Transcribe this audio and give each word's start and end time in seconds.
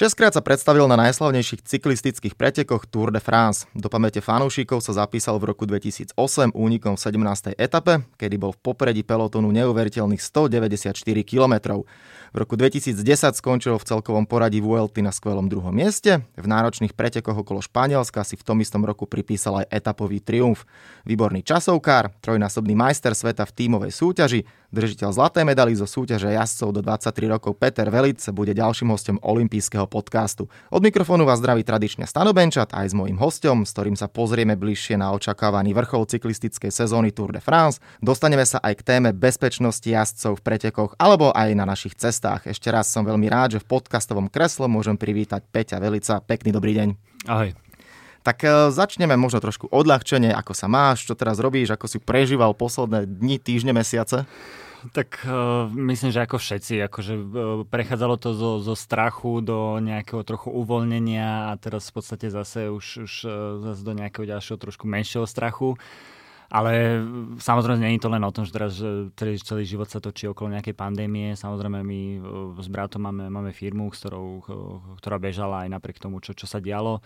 Šestkrát 0.00 0.32
sa 0.32 0.40
predstavil 0.40 0.88
na 0.88 0.96
najslavnejších 0.96 1.60
cyklistických 1.60 2.32
pretekoch 2.32 2.88
Tour 2.88 3.12
de 3.12 3.20
France. 3.20 3.68
Do 3.76 3.92
pamäte 3.92 4.24
fanúšikov 4.24 4.80
sa 4.80 4.96
zapísal 4.96 5.36
v 5.36 5.52
roku 5.52 5.68
2008 5.68 6.16
únikom 6.56 6.96
v 6.96 7.00
17. 7.04 7.52
etape, 7.60 8.08
kedy 8.16 8.40
bol 8.40 8.56
v 8.56 8.64
popredí 8.64 9.04
pelotonu 9.04 9.52
neuveriteľných 9.52 10.24
194 10.24 10.96
km. 11.04 11.84
V 12.32 12.36
roku 12.40 12.56
2010 12.56 12.96
skončil 13.36 13.76
v 13.76 13.84
celkovom 13.84 14.24
poradí 14.24 14.64
Vuelty 14.64 15.04
na 15.04 15.12
skvelom 15.12 15.52
druhom 15.52 15.76
mieste. 15.76 16.24
V 16.32 16.46
náročných 16.48 16.96
pretekoch 16.96 17.44
okolo 17.44 17.60
Španielska 17.60 18.24
si 18.24 18.40
v 18.40 18.46
tom 18.48 18.56
istom 18.64 18.80
roku 18.88 19.04
pripísal 19.04 19.68
aj 19.68 19.84
etapový 19.84 20.24
triumf. 20.24 20.64
Výborný 21.04 21.44
časovkár, 21.44 22.08
trojnásobný 22.24 22.72
majster 22.72 23.12
sveta 23.12 23.44
v 23.44 23.52
tímovej 23.52 23.92
súťaži, 23.92 24.48
držiteľ 24.70 25.10
zlatej 25.10 25.42
medaily 25.42 25.74
zo 25.74 25.90
súťaže 25.90 26.30
jazdcov 26.30 26.68
do 26.70 26.80
23 26.86 27.34
rokov 27.34 27.58
Peter 27.58 27.90
Velic 27.90 28.22
bude 28.30 28.54
ďalším 28.54 28.94
hostom 28.94 29.16
olympijského 29.20 29.90
podcastu. 29.90 30.46
Od 30.70 30.80
mikrofónu 30.80 31.26
vás 31.26 31.42
zdraví 31.42 31.66
tradične 31.66 32.06
Stano 32.06 32.30
Benčat 32.30 32.70
aj 32.70 32.90
s 32.90 32.94
mojím 32.94 33.18
hostom, 33.18 33.66
s 33.66 33.74
ktorým 33.74 33.98
sa 33.98 34.06
pozrieme 34.06 34.54
bližšie 34.54 34.96
na 34.96 35.10
očakávaný 35.12 35.74
vrchol 35.74 36.06
cyklistickej 36.06 36.70
sezóny 36.70 37.10
Tour 37.10 37.34
de 37.34 37.42
France. 37.42 37.82
Dostaneme 37.98 38.46
sa 38.46 38.62
aj 38.62 38.78
k 38.78 38.86
téme 38.86 39.10
bezpečnosti 39.10 39.86
jazdcov 39.86 40.38
v 40.38 40.44
pretekoch 40.46 40.94
alebo 41.00 41.34
aj 41.34 41.52
na 41.58 41.66
našich 41.66 41.98
cestách 41.98 42.20
cestách. 42.30 42.42
Ešte 42.50 42.68
raz 42.68 42.90
som 42.90 43.06
veľmi 43.06 43.30
rád, 43.30 43.56
že 43.56 43.62
v 43.62 43.70
podcastovom 43.80 44.26
kresle 44.26 44.66
môžem 44.66 44.98
privítať 44.98 45.46
Peťa 45.46 45.78
Velica. 45.78 46.18
Pekný 46.20 46.50
dobrý 46.50 46.72
deň. 46.76 46.88
Ahoj. 47.30 47.69
Tak 48.20 48.44
e, 48.44 48.48
začneme 48.68 49.16
možno 49.16 49.40
trošku 49.40 49.68
odľahčenie, 49.72 50.32
ako 50.32 50.52
sa 50.52 50.68
máš, 50.68 51.08
čo 51.08 51.16
teraz 51.16 51.40
robíš, 51.40 51.72
ako 51.72 51.86
si 51.88 51.98
prežíval 52.00 52.52
posledné 52.52 53.08
dni, 53.08 53.40
týždne, 53.40 53.72
mesiace? 53.72 54.28
Tak 54.96 55.28
uh, 55.28 55.68
myslím, 55.68 56.08
že 56.08 56.24
ako 56.24 56.40
všetci, 56.40 56.80
akože 56.88 57.12
uh, 57.12 57.24
prechádzalo 57.68 58.16
to 58.16 58.32
zo, 58.32 58.64
zo 58.64 58.72
strachu 58.72 59.44
do 59.44 59.76
nejakého 59.76 60.24
trochu 60.24 60.48
uvoľnenia 60.48 61.52
a 61.52 61.60
teraz 61.60 61.92
v 61.92 62.00
podstate 62.00 62.32
zase 62.32 62.72
už, 62.72 63.04
už 63.04 63.12
zase 63.60 63.82
do 63.84 63.92
nejakého 63.92 64.24
ďalšieho 64.24 64.56
trošku 64.56 64.88
menšieho 64.88 65.28
strachu. 65.28 65.76
Ale 66.50 66.98
samozrejme 67.38 67.78
nie 67.78 67.94
je 67.94 68.02
to 68.02 68.10
len 68.10 68.26
o 68.26 68.34
tom, 68.34 68.42
že 68.42 68.50
teraz 68.50 68.74
že 68.74 69.06
celý 69.46 69.62
život 69.62 69.86
sa 69.86 70.02
točí 70.02 70.26
okolo 70.26 70.50
nejakej 70.50 70.74
pandémie. 70.74 71.38
Samozrejme 71.38 71.78
my 71.78 72.00
e, 72.18 72.18
s 72.58 72.66
bratom 72.66 73.06
máme, 73.06 73.30
máme 73.30 73.54
firmu, 73.54 73.86
ktorou, 73.94 74.42
e, 74.42 74.54
ktorá 74.98 75.22
bežala 75.22 75.62
aj 75.62 75.78
napriek 75.78 76.02
tomu, 76.02 76.18
čo, 76.18 76.34
čo 76.34 76.50
sa 76.50 76.58
dialo. 76.58 76.98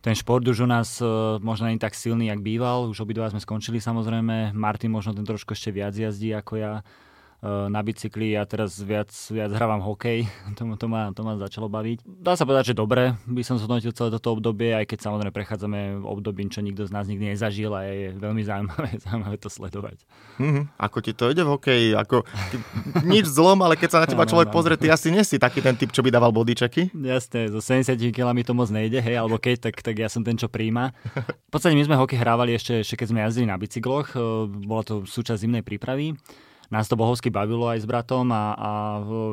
Ten 0.00 0.16
šport 0.16 0.48
už 0.48 0.64
u 0.64 0.68
nás 0.68 0.96
e, 1.00 1.04
možno 1.44 1.68
nie 1.68 1.76
tak 1.76 1.92
silný, 1.92 2.32
jak 2.32 2.40
býval. 2.40 2.88
Už 2.88 3.04
obidva 3.04 3.28
sme 3.28 3.40
skončili 3.40 3.84
samozrejme. 3.84 4.56
Martin 4.56 4.88
možno 4.88 5.12
ten 5.12 5.28
trošku 5.28 5.52
ešte 5.52 5.76
viac 5.76 5.92
jazdí 5.92 6.32
ako 6.32 6.52
ja 6.56 6.72
na 7.40 7.80
bicykli 7.80 8.36
a 8.36 8.44
teraz 8.44 8.76
viac, 8.76 9.08
viac 9.32 9.50
hrávam 9.52 9.80
hokej. 9.80 10.28
To, 10.60 10.66
to, 10.76 10.86
ma, 10.92 11.08
to 11.16 11.24
ma 11.24 11.40
začalo 11.40 11.72
baviť. 11.72 12.04
Dá 12.04 12.36
sa 12.36 12.44
povedať, 12.44 12.74
že 12.74 12.74
dobre 12.76 13.16
by 13.24 13.40
som 13.40 13.56
zhodnotil 13.56 13.96
celé 13.96 14.12
toto 14.12 14.36
obdobie, 14.36 14.76
aj 14.76 14.84
keď 14.84 15.08
samozrejme 15.08 15.32
prechádzame 15.32 16.04
obdobím, 16.04 16.52
čo 16.52 16.60
nikto 16.60 16.84
z 16.84 16.92
nás 16.92 17.08
nikdy 17.08 17.32
nezažil 17.32 17.72
a 17.72 17.86
je 17.86 18.12
veľmi 18.18 18.44
zaujímavé, 18.44 18.90
zaujímavé 19.06 19.36
to 19.40 19.48
sledovať. 19.48 20.04
Mm-hmm. 20.36 20.64
Ako 20.76 20.98
ti 21.00 21.16
to 21.16 21.32
ide 21.32 21.40
v 21.46 21.52
hokeji? 21.56 21.88
Ako, 21.96 22.28
nič 23.08 23.24
zlom, 23.30 23.64
ale 23.64 23.80
keď 23.80 23.88
sa 23.88 23.98
na 24.04 24.10
teba 24.10 24.28
človek 24.30 24.52
pozrie, 24.52 24.76
ty 24.76 24.92
asi 24.92 25.08
nie 25.08 25.24
si 25.24 25.40
taký 25.40 25.64
ten 25.64 25.78
typ, 25.80 25.94
čo 25.96 26.04
by 26.04 26.12
dával 26.12 26.34
bodyčeky. 26.34 26.92
Jasne, 26.92 27.48
so 27.48 27.64
70 27.64 27.96
kg 28.12 28.36
to 28.44 28.52
moc 28.52 28.68
nejde, 28.68 29.00
hej, 29.00 29.16
alebo 29.16 29.40
keď, 29.40 29.70
tak, 29.70 29.80
tak 29.80 29.96
ja 29.96 30.12
som 30.12 30.20
ten, 30.20 30.36
čo 30.36 30.52
príjma. 30.52 30.92
V 31.48 31.50
podstate 31.56 31.72
my 31.72 31.88
sme 31.88 31.96
hokej 31.96 32.20
hrávali 32.20 32.52
ešte, 32.52 32.84
ešte 32.84 33.00
keď 33.00 33.06
sme 33.08 33.20
jazdili 33.24 33.46
na 33.48 33.56
bicykloch, 33.56 34.12
eh, 34.12 34.20
bola 34.66 34.82
to 34.84 35.08
súčasť 35.08 35.40
zimnej 35.40 35.64
prípravy 35.64 36.20
nás 36.70 36.86
to 36.86 36.94
bohovsky 36.94 37.34
bavilo 37.34 37.66
aj 37.66 37.82
s 37.82 37.86
bratom 37.86 38.30
a, 38.30 38.54
a 38.54 38.70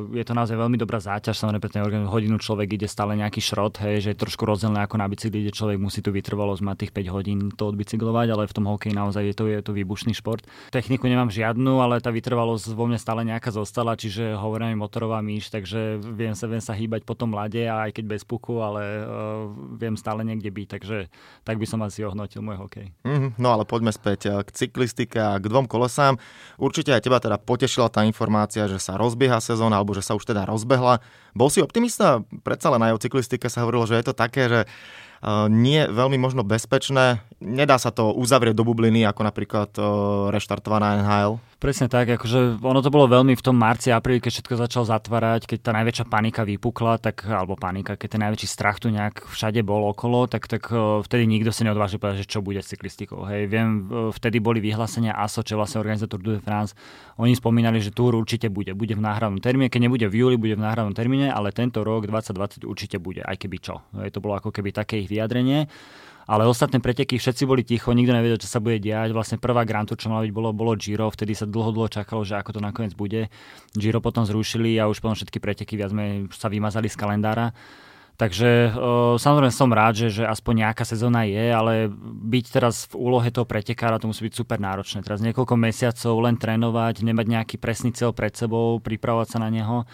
je 0.09 0.25
to 0.25 0.33
naozaj 0.33 0.57
veľmi 0.57 0.73
dobrá 0.73 0.97
záťaž. 0.97 1.37
Samozrejme, 1.37 1.61
pre 1.61 1.69
ten 1.69 1.85
hodinu 2.09 2.41
človek 2.41 2.81
ide 2.81 2.89
stále 2.89 3.13
nejaký 3.13 3.37
šrot, 3.37 3.77
hej, 3.85 4.01
že 4.01 4.09
je 4.13 4.21
trošku 4.25 4.41
rozdielne 4.41 4.81
ako 4.81 4.97
na 4.97 5.05
bicykli, 5.05 5.45
kde 5.45 5.53
človek 5.53 5.77
musí 5.77 6.01
tu 6.01 6.09
vytrvalosť 6.09 6.61
mať 6.65 6.77
tých 6.81 6.91
5 6.97 7.13
hodín 7.13 7.39
to 7.53 7.69
odbicyklovať, 7.69 8.27
ale 8.33 8.49
v 8.49 8.55
tom 8.57 8.65
hokeji 8.65 8.97
naozaj 8.97 9.21
je 9.21 9.35
to, 9.37 9.43
je 9.53 9.61
to 9.61 9.71
výbušný 9.77 10.17
šport. 10.17 10.41
Techniku 10.73 11.05
nemám 11.05 11.29
žiadnu, 11.29 11.77
ale 11.77 12.01
tá 12.01 12.09
vytrvalosť 12.09 12.73
vo 12.73 12.89
mne 12.89 12.97
stále 12.97 13.21
nejaká 13.21 13.53
zostala, 13.53 13.93
čiže 13.93 14.33
hovorím 14.33 14.81
motorová 14.81 15.21
myš, 15.21 15.53
takže 15.53 16.01
viem 16.01 16.33
sa, 16.33 16.49
viem 16.49 16.61
sa 16.61 16.73
hýbať 16.73 17.05
po 17.05 17.13
tom 17.13 17.37
lade 17.37 17.69
aj 17.69 17.93
keď 17.93 18.17
bez 18.17 18.25
puku, 18.25 18.65
ale 18.65 18.81
uh, 19.05 19.45
viem 19.77 19.93
stále 19.93 20.25
niekde 20.25 20.49
byť, 20.49 20.67
takže 20.73 20.97
tak 21.45 21.61
by 21.61 21.65
som 21.69 21.85
asi 21.85 22.01
ohodnotil 22.01 22.41
môj 22.41 22.57
hokej. 22.65 22.89
Mm, 23.05 23.37
no 23.37 23.53
ale 23.53 23.63
poďme 23.69 23.93
späť 23.93 24.41
k 24.41 24.49
cyklistike 24.49 25.21
a 25.21 25.37
k 25.37 25.45
dvom 25.45 25.69
kolesám. 25.69 26.17
Určite 26.57 26.97
aj 26.97 27.05
teba 27.05 27.21
teda 27.27 27.35
potešila 27.35 27.91
tá 27.91 28.07
informácia, 28.07 28.71
že 28.71 28.79
sa 28.79 28.95
rozbieha 28.95 29.43
sezóna, 29.43 29.75
alebo 29.75 29.91
že 29.91 29.99
sa 29.99 30.15
už 30.15 30.23
teda 30.23 30.47
rozbehla. 30.47 31.03
Bol 31.35 31.51
si 31.51 31.59
optimista? 31.59 32.23
Predsa 32.47 32.71
len 32.71 32.87
aj 32.87 32.95
o 32.95 33.01
cyklistike 33.03 33.51
sa 33.51 33.67
hovorilo, 33.67 33.83
že 33.83 33.99
je 33.99 34.07
to 34.07 34.15
také, 34.15 34.47
že 34.47 34.61
nie 35.49 35.81
veľmi 35.89 36.21
možno 36.21 36.45
bezpečné. 36.45 37.25
Nedá 37.41 37.81
sa 37.81 37.89
to 37.89 38.13
uzavrieť 38.13 38.53
do 38.53 38.61
bubliny, 38.63 39.01
ako 39.01 39.21
napríklad 39.25 39.69
reštartovaná 40.29 41.01
NHL. 41.01 41.41
Presne 41.57 41.89
tak, 41.89 42.05
akože 42.05 42.61
ono 42.61 42.85
to 42.85 42.93
bolo 42.93 43.09
veľmi 43.09 43.33
v 43.33 43.41
tom 43.41 43.57
marci, 43.57 43.89
apríli, 43.89 44.21
keď 44.21 44.29
všetko 44.29 44.61
začal 44.61 44.83
zatvárať, 44.85 45.49
keď 45.49 45.59
tá 45.65 45.71
najväčšia 45.73 46.05
panika 46.05 46.45
vypukla, 46.45 47.01
tak, 47.01 47.25
alebo 47.25 47.57
panika, 47.57 47.97
keď 47.97 48.09
ten 48.13 48.21
najväčší 48.29 48.45
strach 48.45 48.77
tu 48.77 48.93
nejak 48.93 49.25
všade 49.25 49.65
bol 49.65 49.89
okolo, 49.89 50.29
tak, 50.29 50.45
tak 50.45 50.69
vtedy 51.01 51.25
nikto 51.25 51.49
si 51.49 51.65
neodvážil 51.65 51.97
povedať, 51.97 52.29
že 52.29 52.29
čo 52.29 52.45
bude 52.45 52.61
s 52.61 52.69
cyklistikou. 52.69 53.25
Hej, 53.25 53.49
viem, 53.49 53.89
vtedy 54.13 54.37
boli 54.37 54.61
vyhlásenia 54.61 55.17
ASO, 55.17 55.41
čo 55.41 55.57
vlastne 55.57 55.81
organizátor 55.81 56.21
Tour 56.21 56.37
de 56.37 56.45
France. 56.45 56.77
Oni 57.17 57.33
spomínali, 57.33 57.81
že 57.81 57.89
Tour 57.89 58.13
určite 58.13 58.53
bude, 58.53 58.77
bude 58.77 58.93
v 58.93 59.01
náhradnom 59.01 59.41
termíne, 59.41 59.73
keď 59.73 59.89
nebude 59.89 60.05
v 60.05 60.13
júli, 60.13 60.37
bude 60.37 60.53
v 60.53 60.61
náhradnom 60.61 60.93
termíne, 60.93 61.33
ale 61.33 61.49
tento 61.49 61.81
rok 61.81 62.05
2020 62.05 62.69
určite 62.69 63.01
bude, 63.01 63.25
aj 63.25 63.33
keby 63.33 63.57
čo. 63.57 63.81
Hej, 63.97 64.13
to 64.13 64.21
bolo 64.21 64.37
ako 64.37 64.53
keby 64.53 64.77
také 64.77 65.01
ich 65.01 65.09
vyjadrenie 65.09 65.65
ale 66.27 66.43
ostatné 66.43 66.83
preteky 66.83 67.15
všetci 67.15 67.47
boli 67.47 67.63
ticho, 67.63 67.95
nikto 67.95 68.11
nevedel, 68.11 68.35
čo 68.35 68.51
sa 68.51 68.59
bude 68.59 68.83
diať. 68.83 69.15
Vlastne 69.15 69.39
prvá 69.39 69.63
Grand 69.63 69.87
Tour, 69.87 69.95
čo 69.95 70.11
mala 70.11 70.27
byť, 70.27 70.33
bolo, 70.35 70.51
bolo 70.51 70.75
Giro, 70.75 71.07
vtedy 71.07 71.31
sa 71.31 71.47
dlho, 71.47 71.71
dlho 71.71 71.87
čakalo, 71.87 72.27
že 72.27 72.35
ako 72.35 72.59
to 72.59 72.61
nakoniec 72.61 72.91
bude. 72.99 73.31
Giro 73.71 74.03
potom 74.03 74.27
zrušili 74.27 74.75
a 74.75 74.91
už 74.91 74.99
potom 74.99 75.15
všetky 75.15 75.39
preteky 75.39 75.79
viac 75.79 75.95
sme 75.95 76.27
sa 76.35 76.51
vymazali 76.51 76.91
z 76.91 76.99
kalendára. 76.99 77.55
Takže 78.17 78.73
uh, 78.73 79.13
samozrejme 79.21 79.53
som 79.53 79.69
rád, 79.69 79.93
že, 79.93 80.07
že 80.09 80.23
aspoň 80.25 80.65
nejaká 80.65 80.83
sezóna 80.89 81.29
je, 81.29 81.53
ale 81.53 81.85
byť 82.25 82.45
teraz 82.49 82.89
v 82.89 82.97
úlohe 82.97 83.29
toho 83.29 83.45
pretekára 83.45 84.01
to 84.01 84.09
musí 84.09 84.25
byť 84.25 84.33
super 84.33 84.57
náročné. 84.57 85.05
Teraz 85.05 85.21
niekoľko 85.21 85.53
mesiacov 85.53 86.25
len 86.25 86.33
trénovať, 86.33 87.05
nemať 87.05 87.25
nejaký 87.29 87.55
presný 87.61 87.93
cieľ 87.93 88.17
pred 88.17 88.33
sebou, 88.33 88.81
pripravovať 88.81 89.37
sa 89.37 89.39
na 89.39 89.53
neho 89.53 89.85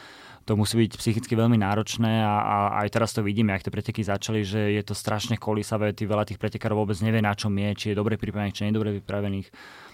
to 0.43 0.59
musí 0.59 0.75
byť 0.75 0.99
psychicky 0.99 1.33
veľmi 1.39 1.55
náročné 1.55 2.19
a, 2.19 2.35
a 2.43 2.57
aj 2.83 2.89
teraz 2.91 3.15
to 3.15 3.23
vidíme, 3.23 3.55
ak 3.55 3.63
tie 3.63 3.71
preteky 3.71 4.03
začali, 4.03 4.43
že 4.43 4.75
je 4.75 4.83
to 4.83 4.91
strašne 4.91 5.39
kolísavé, 5.39 5.95
tý, 5.95 6.03
veľa 6.03 6.27
tých 6.27 6.39
pretekárov 6.39 6.83
vôbec 6.83 6.99
nevie, 6.99 7.23
na 7.23 7.31
čom 7.31 7.51
je, 7.55 7.69
či 7.79 7.85
je 7.91 7.99
dobre 7.99 8.19
pripravených, 8.19 8.55
či 8.55 8.61
nie 8.67 8.71
je 8.75 8.77
dobre 8.77 8.91
pripravených. 8.99 9.47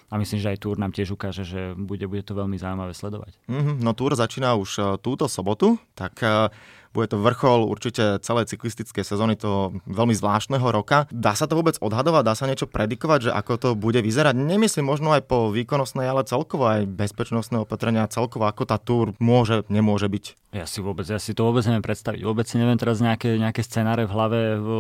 A 0.10 0.18
myslím, 0.18 0.42
že 0.42 0.52
aj 0.52 0.62
Tour 0.66 0.82
nám 0.82 0.90
tiež 0.90 1.14
ukáže, 1.14 1.46
že 1.46 1.78
bude, 1.78 2.06
bude 2.10 2.26
to 2.26 2.34
veľmi 2.34 2.58
zaujímavé 2.58 2.98
sledovať. 2.98 3.38
Mm-hmm, 3.46 3.86
no 3.86 3.94
Tour 3.94 4.18
začína 4.18 4.58
už 4.58 4.70
uh, 4.82 4.86
túto 4.98 5.30
sobotu, 5.30 5.78
tak 5.94 6.18
uh, 6.26 6.50
bude 6.90 7.14
to 7.14 7.22
vrchol 7.22 7.70
určite 7.70 8.18
celej 8.26 8.50
cyklistickej 8.50 9.06
sezóny 9.06 9.38
toho 9.38 9.78
veľmi 9.86 10.14
zvláštneho 10.18 10.66
roka. 10.74 11.06
Dá 11.14 11.38
sa 11.38 11.46
to 11.46 11.54
vôbec 11.54 11.78
odhadovať, 11.78 12.24
dá 12.26 12.34
sa 12.34 12.50
niečo 12.50 12.66
predikovať, 12.66 13.30
že 13.30 13.32
ako 13.32 13.54
to 13.62 13.70
bude 13.78 14.02
vyzerať? 14.02 14.34
Nemyslím 14.34 14.90
možno 14.90 15.14
aj 15.14 15.30
po 15.30 15.54
výkonnostnej, 15.54 16.10
ale 16.10 16.26
celkovo 16.26 16.66
aj 16.66 16.90
bezpečnostné 16.90 17.62
opatrenia, 17.62 18.10
celkovo 18.10 18.50
ako 18.50 18.66
tá 18.66 18.82
túr 18.82 19.14
môže, 19.22 19.70
nemôže 19.70 20.10
byť. 20.10 20.26
Ja 20.50 20.66
si 20.66 20.82
vôbec, 20.82 21.06
ja 21.06 21.22
si 21.22 21.38
to 21.38 21.46
vôbec 21.46 21.62
neviem 21.70 21.86
predstaviť. 21.86 22.26
Vôbec 22.26 22.50
si 22.50 22.58
neviem 22.58 22.74
teraz 22.74 22.98
nejaké, 22.98 23.38
nejaké 23.38 23.62
scenáre 23.62 24.10
v 24.10 24.14
hlave 24.18 24.40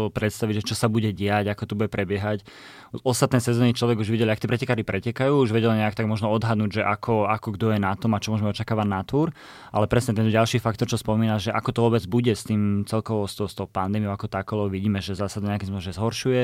predstaviť, 0.09 0.65
že 0.65 0.73
čo 0.73 0.75
sa 0.75 0.89
bude 0.89 1.13
diať, 1.13 1.53
ako 1.53 1.63
to 1.69 1.77
bude 1.77 1.93
prebiehať. 1.93 2.41
Ostatné 2.89 3.37
sezóny 3.37 3.77
človek 3.77 4.01
už 4.01 4.09
videl, 4.09 4.25
ak 4.33 4.41
tie 4.41 4.49
pretekári 4.49 4.81
pretekajú, 4.81 5.45
už 5.45 5.53
vedel 5.53 5.77
nejak 5.77 5.93
tak 5.93 6.09
možno 6.09 6.33
odhadnúť, 6.33 6.81
že 6.81 6.83
ako, 6.83 7.29
ako 7.29 7.53
kto 7.53 7.77
je 7.77 7.79
na 7.79 7.93
tom 7.93 8.17
a 8.17 8.21
čo 8.21 8.33
môžeme 8.33 8.49
očakávať 8.49 8.87
na 8.89 9.05
túr. 9.05 9.29
Ale 9.69 9.85
presne 9.85 10.17
ten 10.17 10.25
ďalší 10.25 10.57
faktor, 10.57 10.89
čo 10.89 10.97
spomína, 10.97 11.37
že 11.37 11.53
ako 11.53 11.69
to 11.69 11.79
vôbec 11.85 12.03
bude 12.09 12.33
s 12.33 12.49
tým 12.49 12.89
celkovo 12.89 13.29
s 13.29 13.37
tou, 13.37 13.45
s 13.45 13.53
pandémiou 13.53 14.09
ako 14.09 14.25
takou, 14.25 14.65
vidíme, 14.65 15.05
že 15.05 15.13
zásada 15.13 15.53
nejakým 15.53 15.69
spôsobom 15.69 15.85
že 15.85 15.93
zhoršuje, 15.93 16.43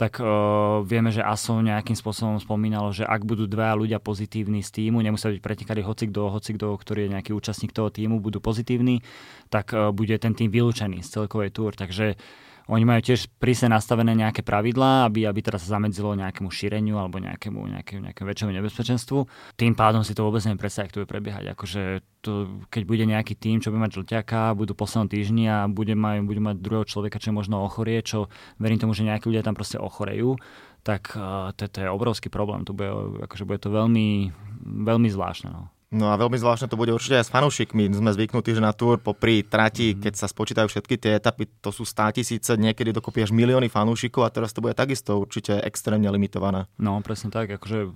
tak 0.00 0.24
uh, 0.24 0.80
vieme, 0.88 1.12
že 1.12 1.20
ASO 1.20 1.60
nejakým 1.60 1.94
spôsobom 1.94 2.40
spomínalo, 2.40 2.90
že 2.90 3.04
ak 3.04 3.22
budú 3.28 3.44
dva 3.44 3.76
ľudia 3.76 4.00
pozitívni 4.00 4.64
z 4.64 4.72
týmu, 4.72 5.04
nemusia 5.04 5.30
byť 5.36 5.44
pretekári 5.44 5.84
hoci 5.84 6.08
kto, 6.08 6.32
hoci 6.32 6.56
kto, 6.56 6.74
ktorý 6.80 7.06
je 7.06 7.12
nejaký 7.12 7.30
účastník 7.36 7.76
toho 7.76 7.92
týmu, 7.92 8.24
budú 8.24 8.40
pozitívni, 8.40 9.04
tak 9.52 9.76
uh, 9.76 9.92
bude 9.92 10.16
ten 10.16 10.32
tým 10.32 10.48
vylúčený 10.48 11.04
z 11.04 11.12
celkovej 11.12 11.52
túr. 11.52 11.76
Takže 11.76 12.16
oni 12.64 12.84
majú 12.88 13.00
tiež 13.04 13.28
prísne 13.36 13.76
nastavené 13.76 14.16
nejaké 14.16 14.40
pravidlá, 14.40 15.04
aby, 15.04 15.28
aby 15.28 15.40
teraz 15.44 15.68
sa 15.68 15.76
zamedzilo 15.76 16.16
nejakému 16.16 16.48
šíreniu 16.48 16.96
alebo 16.96 17.20
nejakému, 17.20 17.60
nejakému, 17.60 18.00
nejakému 18.08 18.26
väčšiemu 18.28 18.52
nebezpečenstvu. 18.56 19.18
Tým 19.60 19.76
pádom 19.76 20.00
si 20.00 20.16
to 20.16 20.24
vôbec 20.24 20.40
neviem 20.48 20.64
predstaviť, 20.64 20.88
ako 20.88 20.94
to 20.96 21.02
bude 21.04 21.12
prebiehať. 21.12 21.44
Akože 21.52 21.82
to, 22.24 22.64
keď 22.72 22.82
bude 22.88 23.04
nejaký 23.04 23.36
tým, 23.36 23.60
čo 23.60 23.68
bude 23.68 23.84
mať 23.84 24.00
žlťaka, 24.00 24.56
budú 24.56 24.72
poslednom 24.72 25.12
týždni 25.12 25.44
a 25.44 25.68
bude 25.68 25.92
mať, 25.92 26.24
bude 26.24 26.40
mať 26.40 26.56
druhého 26.64 26.88
človeka, 26.88 27.20
čo 27.20 27.36
možno 27.36 27.60
ochorie, 27.60 28.00
čo 28.00 28.32
verím 28.56 28.80
tomu, 28.80 28.96
že 28.96 29.04
nejakí 29.04 29.28
ľudia 29.28 29.44
tam 29.44 29.52
proste 29.52 29.76
ochorejú, 29.76 30.40
tak 30.80 31.12
uh, 31.20 31.52
to, 31.52 31.68
to 31.68 31.84
je 31.84 31.88
obrovský 31.92 32.32
problém. 32.32 32.64
To 32.64 32.72
bude, 32.72 32.88
akože 33.28 33.44
bude 33.44 33.60
to 33.60 33.68
veľmi, 33.68 34.32
veľmi 34.64 35.08
zvláštne. 35.12 35.52
No. 35.52 35.73
No 35.94 36.10
a 36.10 36.18
veľmi 36.18 36.34
zvláštne 36.34 36.66
to 36.66 36.74
bude 36.74 36.90
určite 36.90 37.22
aj 37.22 37.30
s 37.30 37.34
fanúšikmi. 37.34 37.86
Sme 37.94 38.10
zvyknutí, 38.10 38.50
že 38.50 38.58
na 38.58 38.74
túr 38.74 38.98
popri 38.98 39.46
trati, 39.46 39.94
mm. 39.94 40.02
keď 40.02 40.12
sa 40.18 40.26
spočítajú 40.26 40.66
všetky 40.66 40.98
tie 40.98 41.22
etapy, 41.22 41.46
to 41.62 41.70
sú 41.70 41.86
100 41.86 42.18
tisíce, 42.18 42.50
niekedy 42.58 42.90
dokopy 42.90 43.22
až 43.22 43.30
milióny 43.30 43.70
fanúšikov 43.70 44.26
a 44.26 44.34
teraz 44.34 44.50
to 44.50 44.58
bude 44.58 44.74
takisto 44.74 45.14
určite 45.14 45.62
extrémne 45.62 46.10
limitované. 46.10 46.66
No, 46.82 46.98
presne 46.98 47.30
tak, 47.30 47.54
akože 47.54 47.94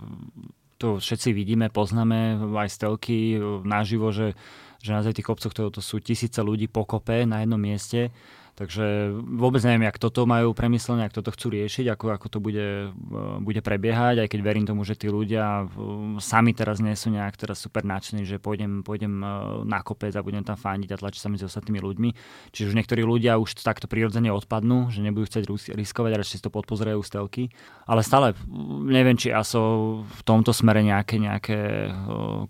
to 0.78 1.02
všetci 1.02 1.34
vidíme, 1.34 1.66
poznáme 1.74 2.38
aj 2.54 2.70
stelky 2.70 3.34
naživo, 3.66 4.14
že, 4.14 4.38
že 4.78 4.94
na 4.94 5.02
tých 5.02 5.26
kopcoch 5.26 5.50
to, 5.50 5.74
to 5.74 5.82
sú 5.82 5.98
tisíce 5.98 6.38
ľudí 6.38 6.70
pokope 6.70 7.26
na 7.26 7.42
jednom 7.42 7.58
mieste 7.58 8.14
Takže 8.58 9.14
vôbec 9.14 9.62
neviem, 9.62 9.86
jak 9.86 10.02
toto 10.02 10.26
majú 10.26 10.50
premyslené, 10.50 11.06
ak 11.06 11.14
toto 11.14 11.30
chcú 11.30 11.54
riešiť, 11.54 11.94
ako, 11.94 12.10
ako 12.10 12.26
to 12.26 12.38
bude, 12.42 12.90
e, 12.90 13.22
bude 13.38 13.62
prebiehať, 13.62 14.26
aj 14.26 14.28
keď 14.34 14.40
verím 14.42 14.66
tomu, 14.66 14.82
že 14.82 14.98
tí 14.98 15.06
ľudia 15.06 15.62
e, 15.62 15.66
sami 16.18 16.58
teraz 16.58 16.82
nie 16.82 16.98
sú 16.98 17.14
nejak 17.14 17.38
teraz 17.38 17.62
super 17.62 17.86
náčni, 17.86 18.26
že 18.26 18.42
pôjdem, 18.42 18.82
pôjdem 18.82 19.22
e, 19.22 19.26
na 19.62 19.78
kopec 19.86 20.10
a 20.10 20.26
budem 20.26 20.42
tam 20.42 20.58
fandiť 20.58 20.90
a 20.90 20.98
tlačiť 20.98 21.22
sa 21.22 21.30
medzi 21.30 21.46
ostatnými 21.46 21.78
ľuďmi. 21.78 22.10
Čiže 22.50 22.74
už 22.74 22.76
niektorí 22.82 23.06
ľudia 23.06 23.38
už 23.38 23.62
takto 23.62 23.86
prirodzene 23.86 24.34
odpadnú, 24.34 24.90
že 24.90 25.06
nebudú 25.06 25.30
chcieť 25.30 25.46
riskovať 25.78 26.10
a 26.18 26.18
radšej 26.18 26.42
to 26.42 26.50
podpozerajú 26.50 26.98
stelky. 27.06 27.54
Ale 27.86 28.02
stále 28.02 28.34
neviem, 28.90 29.14
či 29.14 29.30
ASO 29.30 30.02
v 30.02 30.22
tomto 30.26 30.50
smere 30.50 30.82
nejaké, 30.82 31.22
nejaké 31.22 31.94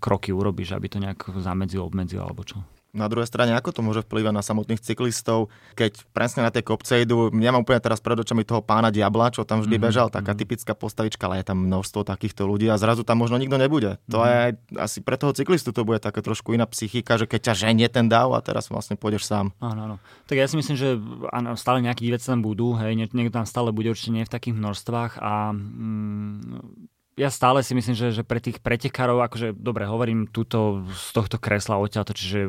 kroky 0.01 0.33
urobí, 0.33 0.65
že 0.65 0.73
aby 0.73 0.89
to 0.89 0.97
nejak 0.97 1.21
zamedzil, 1.37 1.85
obmedzil 1.85 2.25
alebo 2.25 2.41
čo. 2.41 2.65
Na 2.89 3.05
druhej 3.05 3.29
strane, 3.29 3.53
ako 3.53 3.69
to 3.69 3.81
môže 3.85 4.01
vplývať 4.01 4.33
na 4.33 4.41
samotných 4.41 4.81
cyklistov, 4.81 5.53
keď 5.77 6.01
presne 6.09 6.41
na 6.41 6.49
tie 6.49 6.65
kopce 6.65 7.05
idú, 7.05 7.29
ja 7.37 7.53
mám 7.53 7.61
úplne 7.61 7.77
teraz 7.77 8.01
pred 8.01 8.17
očami 8.17 8.41
toho 8.41 8.65
pána 8.65 8.89
Diabla, 8.89 9.29
čo 9.29 9.45
tam 9.45 9.61
vždy 9.61 9.77
mm-hmm. 9.77 9.85
bežal, 9.93 10.07
taká 10.09 10.33
mhm. 10.33 10.39
typická 10.41 10.73
postavička, 10.73 11.29
ale 11.29 11.45
je 11.45 11.53
tam 11.53 11.69
množstvo 11.69 12.01
takýchto 12.01 12.49
ľudí 12.49 12.65
a 12.65 12.81
zrazu 12.81 13.05
tam 13.05 13.21
možno 13.21 13.37
nikto 13.37 13.61
nebude. 13.61 14.01
Mm-hmm. 14.01 14.09
To 14.09 14.17
je 14.25 14.33
aj, 14.33 14.51
asi 14.89 14.97
pre 15.05 15.21
toho 15.21 15.37
cyklistu 15.37 15.69
to 15.69 15.85
bude 15.85 16.01
taká 16.01 16.25
trošku 16.25 16.57
iná 16.57 16.65
psychika, 16.65 17.21
že 17.21 17.29
keď 17.29 17.53
ťa 17.53 17.69
ženie 17.69 17.87
ten 17.93 18.09
dáv 18.09 18.33
a 18.33 18.41
teraz 18.41 18.73
vlastne 18.73 18.97
pôjdeš 18.97 19.29
sám. 19.29 19.53
Áno, 19.61 19.85
áno. 19.85 19.95
Tak 20.25 20.41
ja 20.41 20.49
si 20.49 20.57
myslím, 20.57 20.73
že 20.73 20.97
áno, 21.29 21.53
stále 21.53 21.85
nejakí 21.85 22.01
diváci 22.01 22.25
tam 22.25 22.41
budú, 22.41 22.73
hej, 22.73 22.97
niekto 22.97 23.33
tam 23.37 23.45
stále 23.45 23.69
bude 23.69 23.93
určite 23.93 24.17
nie 24.17 24.25
v 24.25 24.33
takých 24.33 24.57
množstvách 24.57 25.21
a 25.21 25.53
mm, 25.53 26.98
ja 27.19 27.27
stále 27.27 27.59
si 27.67 27.75
myslím, 27.75 27.99
že, 27.99 28.15
že 28.15 28.23
pre 28.23 28.39
tých 28.39 28.63
pretekárov, 28.63 29.19
akože 29.27 29.51
dobre, 29.51 29.83
hovorím 29.83 30.31
túto 30.31 30.87
z 30.87 31.11
tohto 31.11 31.35
kresla 31.35 31.75
odtiaľto, 31.75 32.15
čiže 32.15 32.47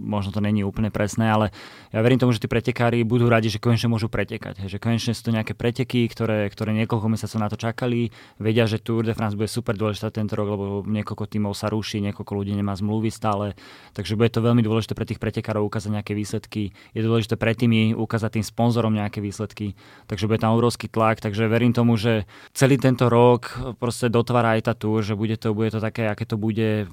možno 0.00 0.32
to 0.32 0.40
není 0.40 0.64
úplne 0.64 0.88
presné, 0.88 1.28
ale 1.28 1.52
ja 1.92 2.00
verím 2.00 2.16
tomu, 2.16 2.32
že 2.32 2.40
tí 2.40 2.48
pretekári 2.48 3.04
budú 3.04 3.28
radi, 3.28 3.52
že 3.52 3.60
konečne 3.60 3.92
môžu 3.92 4.08
pretekať. 4.08 4.64
Že 4.64 4.80
konečne 4.80 5.12
sú 5.12 5.28
to 5.28 5.36
nejaké 5.36 5.52
preteky, 5.52 6.08
ktoré, 6.08 6.48
ktoré 6.48 6.72
niekoľko 6.72 7.12
mesiacov 7.12 7.38
na 7.44 7.48
to 7.52 7.60
čakali, 7.60 8.08
vedia, 8.40 8.64
že 8.64 8.80
Tour 8.80 9.04
de 9.04 9.12
France 9.12 9.36
bude 9.36 9.52
super 9.52 9.76
dôležitá 9.76 10.08
tento 10.08 10.32
rok, 10.32 10.48
lebo 10.48 10.64
niekoľko 10.88 11.28
tímov 11.28 11.52
sa 11.52 11.68
ruší, 11.68 12.00
niekoľko 12.00 12.32
ľudí 12.32 12.56
nemá 12.56 12.72
zmluvy 12.72 13.12
stále, 13.12 13.52
takže 13.92 14.16
bude 14.16 14.32
to 14.32 14.40
veľmi 14.40 14.64
dôležité 14.64 14.96
pre 14.96 15.04
tých 15.04 15.20
pretekárov 15.20 15.68
ukázať 15.68 15.92
nejaké 15.92 16.16
výsledky. 16.16 16.72
Je 16.96 17.04
dôležité 17.04 17.36
pre 17.36 17.52
tými 17.52 17.92
ukázať 17.92 18.40
tým 18.40 18.46
sponzorom 18.48 18.96
nejaké 18.96 19.20
výsledky, 19.20 19.76
takže 20.08 20.24
bude 20.24 20.40
tam 20.40 20.56
obrovský 20.56 20.88
tlak, 20.88 21.20
takže 21.20 21.44
verím 21.52 21.76
tomu, 21.76 22.00
že 22.00 22.24
celý 22.56 22.80
tento 22.80 23.12
rok 23.12 23.52
proste 23.76 24.05
proste 24.06 24.22
dotvára 24.22 24.54
aj 24.54 24.70
tá 24.70 24.74
túr, 24.78 25.02
že 25.02 25.18
bude 25.18 25.34
to, 25.34 25.50
bude 25.50 25.74
to 25.74 25.82
také, 25.82 26.06
aké 26.06 26.22
to 26.22 26.38
bude 26.38 26.86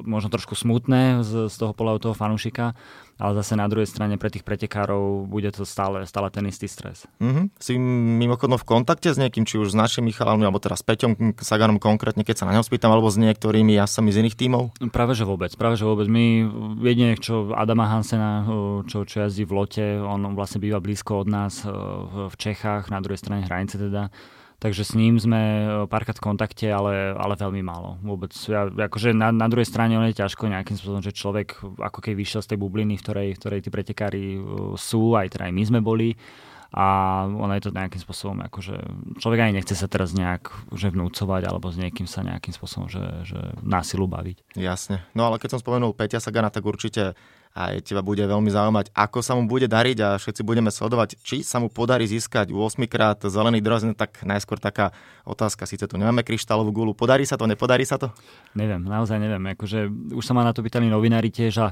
možno 0.00 0.32
trošku 0.32 0.56
smutné 0.56 1.20
z, 1.20 1.52
z 1.52 1.54
toho 1.60 1.76
pohľadu 1.76 2.08
toho 2.08 2.14
fanúšika, 2.16 2.72
ale 3.20 3.32
zase 3.36 3.52
na 3.52 3.68
druhej 3.68 3.84
strane 3.84 4.16
pre 4.16 4.32
tých 4.32 4.40
pretekárov 4.40 5.28
bude 5.28 5.52
to 5.52 5.68
stále, 5.68 6.00
stále 6.08 6.32
ten 6.32 6.48
istý 6.48 6.72
stres. 6.72 7.04
Mm-hmm. 7.20 7.44
Si 7.60 7.76
mimochodom 7.76 8.56
v 8.56 8.64
kontakte 8.64 9.12
s 9.12 9.20
niekým, 9.20 9.44
či 9.44 9.60
už 9.60 9.76
s 9.76 9.76
našimi 9.76 10.08
chalami, 10.16 10.48
alebo 10.48 10.56
teraz 10.56 10.80
s 10.80 10.88
Peťom 10.88 11.36
Saganom 11.36 11.76
konkrétne, 11.76 12.24
keď 12.24 12.42
sa 12.42 12.48
na 12.48 12.56
neho 12.56 12.64
spýtam, 12.64 12.88
alebo 12.88 13.12
s 13.12 13.20
niektorými 13.20 13.76
jasami 13.76 14.08
z 14.08 14.24
iných 14.24 14.38
tímov? 14.40 14.62
Práve 14.88 15.12
že 15.12 15.28
vôbec, 15.28 15.52
práve 15.60 15.76
že 15.76 15.84
vôbec. 15.84 16.08
My 16.08 16.48
jedine, 16.80 17.20
čo 17.20 17.52
Adama 17.52 17.92
Hansena, 17.92 18.48
čo, 18.88 19.04
čo 19.04 19.28
jazdí 19.28 19.44
v 19.44 19.52
lote, 19.52 19.86
on 20.00 20.32
vlastne 20.32 20.64
býva 20.64 20.80
blízko 20.80 21.20
od 21.20 21.28
nás 21.28 21.60
v 22.32 22.34
Čechách, 22.40 22.88
na 22.88 23.04
druhej 23.04 23.20
strane 23.20 23.44
hranice 23.44 23.76
teda, 23.76 24.08
Takže 24.62 24.86
s 24.86 24.94
ním 24.94 25.18
sme 25.18 25.42
e, 25.42 25.66
párkrát 25.90 26.14
v 26.14 26.22
kontakte, 26.22 26.70
ale, 26.70 27.18
ale 27.18 27.34
veľmi 27.34 27.66
málo. 27.66 27.98
Vôbec. 27.98 28.30
Ja, 28.46 28.70
akože 28.70 29.10
na, 29.10 29.34
na 29.34 29.50
druhej 29.50 29.66
strane 29.66 29.98
on 29.98 30.06
je 30.06 30.22
ťažko 30.22 30.46
nejakým 30.46 30.78
spôsobom, 30.78 31.02
že 31.02 31.10
človek 31.10 31.58
ako 31.82 31.98
keď 31.98 32.14
vyšiel 32.14 32.40
z 32.46 32.54
tej 32.54 32.58
bubliny, 32.62 32.94
v 32.94 33.02
ktorej, 33.02 33.28
v 33.34 33.40
ktorej 33.42 33.60
tí 33.66 33.70
pretekári 33.74 34.24
e, 34.38 34.40
sú, 34.78 35.18
aj 35.18 35.34
teda 35.34 35.50
aj 35.50 35.54
my 35.58 35.62
sme 35.66 35.80
boli, 35.82 36.14
a 36.72 36.86
ono 37.28 37.52
je 37.52 37.68
to 37.68 37.76
nejakým 37.76 38.00
spôsobom, 38.00 38.40
akože 38.48 38.72
človek 39.20 39.44
ani 39.44 39.60
nechce 39.60 39.76
sa 39.76 39.92
teraz 39.92 40.16
nejak 40.16 40.72
že 40.72 40.88
vnúcovať 40.88 41.44
alebo 41.44 41.68
s 41.68 41.76
niekým 41.76 42.08
sa 42.08 42.24
nejakým 42.24 42.56
spôsobom, 42.56 42.88
že, 42.88 43.28
že 43.28 43.36
násilu 43.60 44.08
baviť. 44.08 44.56
Jasne. 44.56 45.04
No 45.12 45.28
ale 45.28 45.36
keď 45.36 45.52
som 45.52 45.60
spomenul 45.60 45.92
Peťa 45.92 46.16
Sagana, 46.16 46.48
tak 46.48 46.64
určite 46.64 47.12
aj 47.52 47.84
teba 47.84 48.00
bude 48.00 48.24
veľmi 48.24 48.48
zaujímať, 48.48 48.96
ako 48.96 49.18
sa 49.20 49.36
mu 49.36 49.44
bude 49.44 49.68
dariť 49.68 49.98
a 50.00 50.08
všetci 50.16 50.40
budeme 50.40 50.72
sledovať, 50.72 51.20
či 51.20 51.44
sa 51.44 51.60
mu 51.60 51.68
podarí 51.68 52.08
získať 52.08 52.48
8 52.48 52.80
krát 52.88 53.20
zelený 53.20 53.60
dros, 53.60 53.84
tak 53.92 54.24
najskôr 54.24 54.56
taká 54.56 54.96
otázka, 55.28 55.68
síce 55.68 55.84
tu 55.84 56.00
nemáme 56.00 56.24
kryštálovú 56.24 56.72
gulu, 56.72 56.92
podarí 56.96 57.28
sa 57.28 57.36
to, 57.36 57.44
nepodarí 57.44 57.84
sa 57.84 58.00
to? 58.00 58.08
Neviem, 58.56 58.80
naozaj 58.88 59.20
neviem, 59.20 59.52
akože 59.52 59.92
už 60.16 60.24
sa 60.24 60.32
ma 60.32 60.48
na 60.48 60.56
to 60.56 60.64
pýtali 60.64 60.88
novinári 60.88 61.28
tiež 61.28 61.54
a 61.60 61.68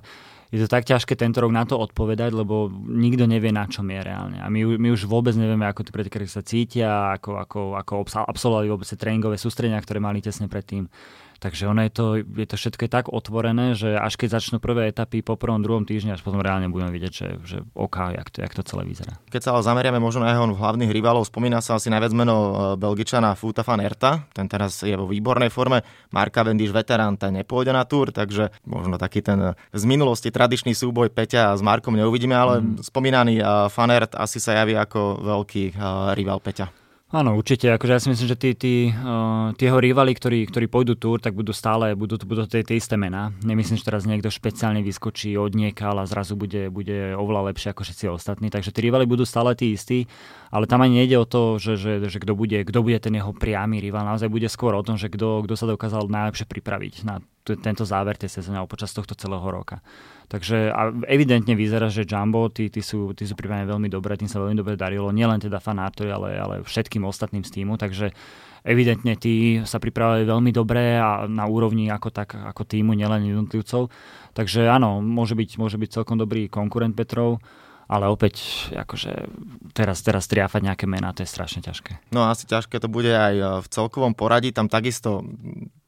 je 0.51 0.59
to 0.59 0.67
tak 0.67 0.83
ťažké 0.83 1.15
tento 1.15 1.39
rok 1.39 1.55
na 1.55 1.63
to 1.63 1.79
odpovedať, 1.79 2.35
lebo 2.35 2.67
nikto 2.91 3.31
nevie, 3.31 3.55
na 3.55 3.71
čom 3.71 3.87
je 3.87 4.03
reálne. 4.03 4.43
A 4.43 4.51
my, 4.51 4.83
my 4.83 4.91
už 4.91 5.07
vôbec 5.07 5.31
nevieme, 5.39 5.63
ako 5.63 5.87
tí 5.87 5.95
pretekári 5.95 6.27
sa 6.27 6.43
cítia, 6.43 7.15
ako, 7.15 7.39
ako, 7.39 7.61
ako 7.79 7.93
absolvovali 8.27 8.67
vôbec 8.67 8.91
tréningové 8.91 9.39
sústredenia, 9.39 9.79
ktoré 9.79 10.03
mali 10.03 10.19
tesne 10.19 10.51
predtým. 10.51 10.91
Takže 11.41 11.73
ono 11.73 11.81
je 11.89 11.93
to, 11.93 12.07
je 12.21 12.45
to 12.45 12.57
všetko 12.61 12.85
je 12.85 12.93
tak 12.93 13.07
otvorené, 13.09 13.73
že 13.73 13.97
až 13.97 14.21
keď 14.21 14.37
začnú 14.37 14.61
prvé 14.61 14.93
etapy 14.93 15.25
po 15.25 15.41
prvom, 15.41 15.65
druhom 15.65 15.89
týždni, 15.89 16.13
až 16.13 16.21
potom 16.21 16.45
reálne 16.45 16.69
budeme 16.69 16.93
vidieť, 16.93 17.13
že, 17.13 17.29
že 17.49 17.59
OK, 17.73 18.13
jak 18.13 18.29
to, 18.29 18.45
jak 18.45 18.53
to 18.53 18.61
celé 18.61 18.85
vyzerá. 18.85 19.17
Keď 19.33 19.41
sa 19.41 19.51
ale 19.57 19.65
zameriame 19.65 19.97
možno 19.97 20.29
na 20.29 20.37
jeho 20.37 20.45
hlavných 20.53 20.93
rivalov, 20.93 21.25
spomína 21.25 21.65
sa 21.65 21.81
asi 21.81 21.89
najviac 21.89 22.13
meno 22.13 22.37
e, 22.37 22.53
Belgičana 22.77 23.33
Futa 23.41 23.65
van 23.65 23.81
Erta, 23.81 24.29
ten 24.37 24.45
teraz 24.53 24.85
je 24.85 24.93
vo 24.93 25.09
výbornej 25.09 25.49
forme, 25.49 25.81
Marka 26.13 26.45
Vendiš 26.45 26.77
veterán, 26.77 27.17
ten 27.17 27.33
nepôjde 27.33 27.73
na 27.73 27.89
túr, 27.89 28.13
takže 28.13 28.53
možno 28.69 29.01
taký 29.01 29.25
ten 29.25 29.57
z 29.73 29.85
minulosti 29.89 30.29
tradičný 30.29 30.77
súboj 30.77 31.09
Peťa 31.09 31.57
s 31.57 31.65
Markom 31.65 31.97
neuvidíme, 31.97 32.37
ale 32.37 32.61
mm. 32.61 32.85
spomínaný 32.85 33.41
Van 33.73 33.89
Ert 33.89 34.13
asi 34.13 34.37
sa 34.37 34.61
javí 34.61 34.77
ako 34.77 35.25
veľký 35.25 35.81
rival 36.13 36.45
Peťa. 36.45 36.80
Áno, 37.11 37.35
určite. 37.35 37.75
Akože 37.75 37.91
ja 37.91 37.99
si 37.99 38.07
myslím, 38.07 38.29
že 38.31 38.39
tí, 38.39 38.51
tí, 38.55 38.75
uh, 38.95 39.51
tí 39.59 39.67
jeho 39.67 39.83
rivali, 39.83 40.15
ktorí, 40.15 40.47
ktorí 40.47 40.71
pôjdu 40.71 40.95
túr, 40.95 41.19
tak 41.19 41.35
budú 41.35 41.51
stále, 41.51 41.99
budú, 41.99 42.15
budú 42.23 42.47
tie, 42.47 42.63
tie 42.63 42.79
isté 42.79 42.95
mená. 42.95 43.35
Nemyslím, 43.43 43.83
že 43.83 43.91
teraz 43.91 44.07
niekto 44.07 44.31
špeciálne 44.31 44.79
vyskočí 44.87 45.35
od 45.35 45.51
nieka, 45.59 45.91
a 45.91 46.07
zrazu 46.07 46.39
bude, 46.39 46.71
bude 46.71 47.19
oveľa 47.19 47.51
lepšie 47.51 47.75
ako 47.75 47.83
všetci 47.83 48.05
ostatní. 48.15 48.47
Takže 48.47 48.71
tí 48.71 48.87
rivali 48.87 49.11
budú 49.11 49.27
stále 49.27 49.59
tí 49.59 49.75
istí, 49.75 50.07
ale 50.55 50.71
tam 50.71 50.87
ani 50.87 51.03
nejde 51.03 51.19
o 51.19 51.27
to, 51.27 51.59
že, 51.59 51.75
že, 51.75 51.93
že 52.07 52.19
kto, 52.23 52.39
bude, 52.39 52.63
bude 52.63 52.99
ten 53.03 53.19
jeho 53.19 53.35
priamy 53.35 53.83
rival. 53.83 54.07
Naozaj 54.07 54.31
bude 54.31 54.47
skôr 54.47 54.79
o 54.79 54.87
tom, 54.87 54.95
že 54.95 55.11
kto, 55.11 55.43
kto 55.51 55.55
sa 55.59 55.67
dokázal 55.67 56.07
najlepšie 56.07 56.47
pripraviť 56.47 56.95
na 57.03 57.19
tento 57.43 57.83
záver 57.83 58.15
tej 58.15 58.39
sezóny 58.39 58.63
počas 58.71 58.95
tohto 58.95 59.19
celého 59.19 59.43
roka. 59.51 59.83
Takže 60.31 60.71
a 60.71 60.95
evidentne 61.11 61.59
vyzerá, 61.59 61.91
že 61.91 62.07
Jumbo, 62.07 62.47
tí, 62.55 62.71
tí 62.71 62.79
sú, 62.87 63.11
tí 63.19 63.27
sú 63.27 63.35
pripravené 63.35 63.67
veľmi 63.67 63.91
dobre, 63.91 64.15
tým 64.15 64.31
sa 64.31 64.39
veľmi 64.39 64.55
dobre 64.63 64.79
darilo, 64.79 65.11
nielen 65.11 65.43
teda 65.43 65.59
fanártovi, 65.59 66.07
ale, 66.07 66.31
ale 66.39 66.55
všetkým 66.63 67.03
ostatným 67.03 67.43
z 67.43 67.51
týmu, 67.51 67.75
takže 67.75 68.15
evidentne 68.63 69.19
tí 69.19 69.59
sa 69.67 69.83
pripravili 69.83 70.23
veľmi 70.31 70.55
dobre 70.55 71.03
a 71.03 71.27
na 71.27 71.51
úrovni 71.51 71.91
ako, 71.91 72.15
tak, 72.15 72.39
ako 72.39 72.63
týmu, 72.63 72.95
nielen 72.95 73.27
jednotlivcov. 73.27 73.91
Takže 74.31 74.71
áno, 74.71 75.03
môže 75.03 75.35
byť, 75.35 75.59
môže 75.59 75.83
byť 75.83 75.99
celkom 75.99 76.15
dobrý 76.15 76.47
konkurent 76.47 76.95
Petrov 76.95 77.43
ale 77.91 78.07
opäť 78.07 78.71
akože 78.71 79.35
teraz, 79.75 79.99
teraz 80.07 80.31
triafať 80.31 80.63
nejaké 80.63 80.87
mená, 80.87 81.11
to 81.11 81.27
je 81.27 81.33
strašne 81.35 81.59
ťažké. 81.59 82.15
No 82.15 82.31
asi 82.31 82.47
ťažké 82.47 82.79
to 82.79 82.87
bude 82.87 83.11
aj 83.11 83.67
v 83.67 83.67
celkovom 83.67 84.15
poradí, 84.15 84.55
tam 84.55 84.71
takisto 84.71 85.27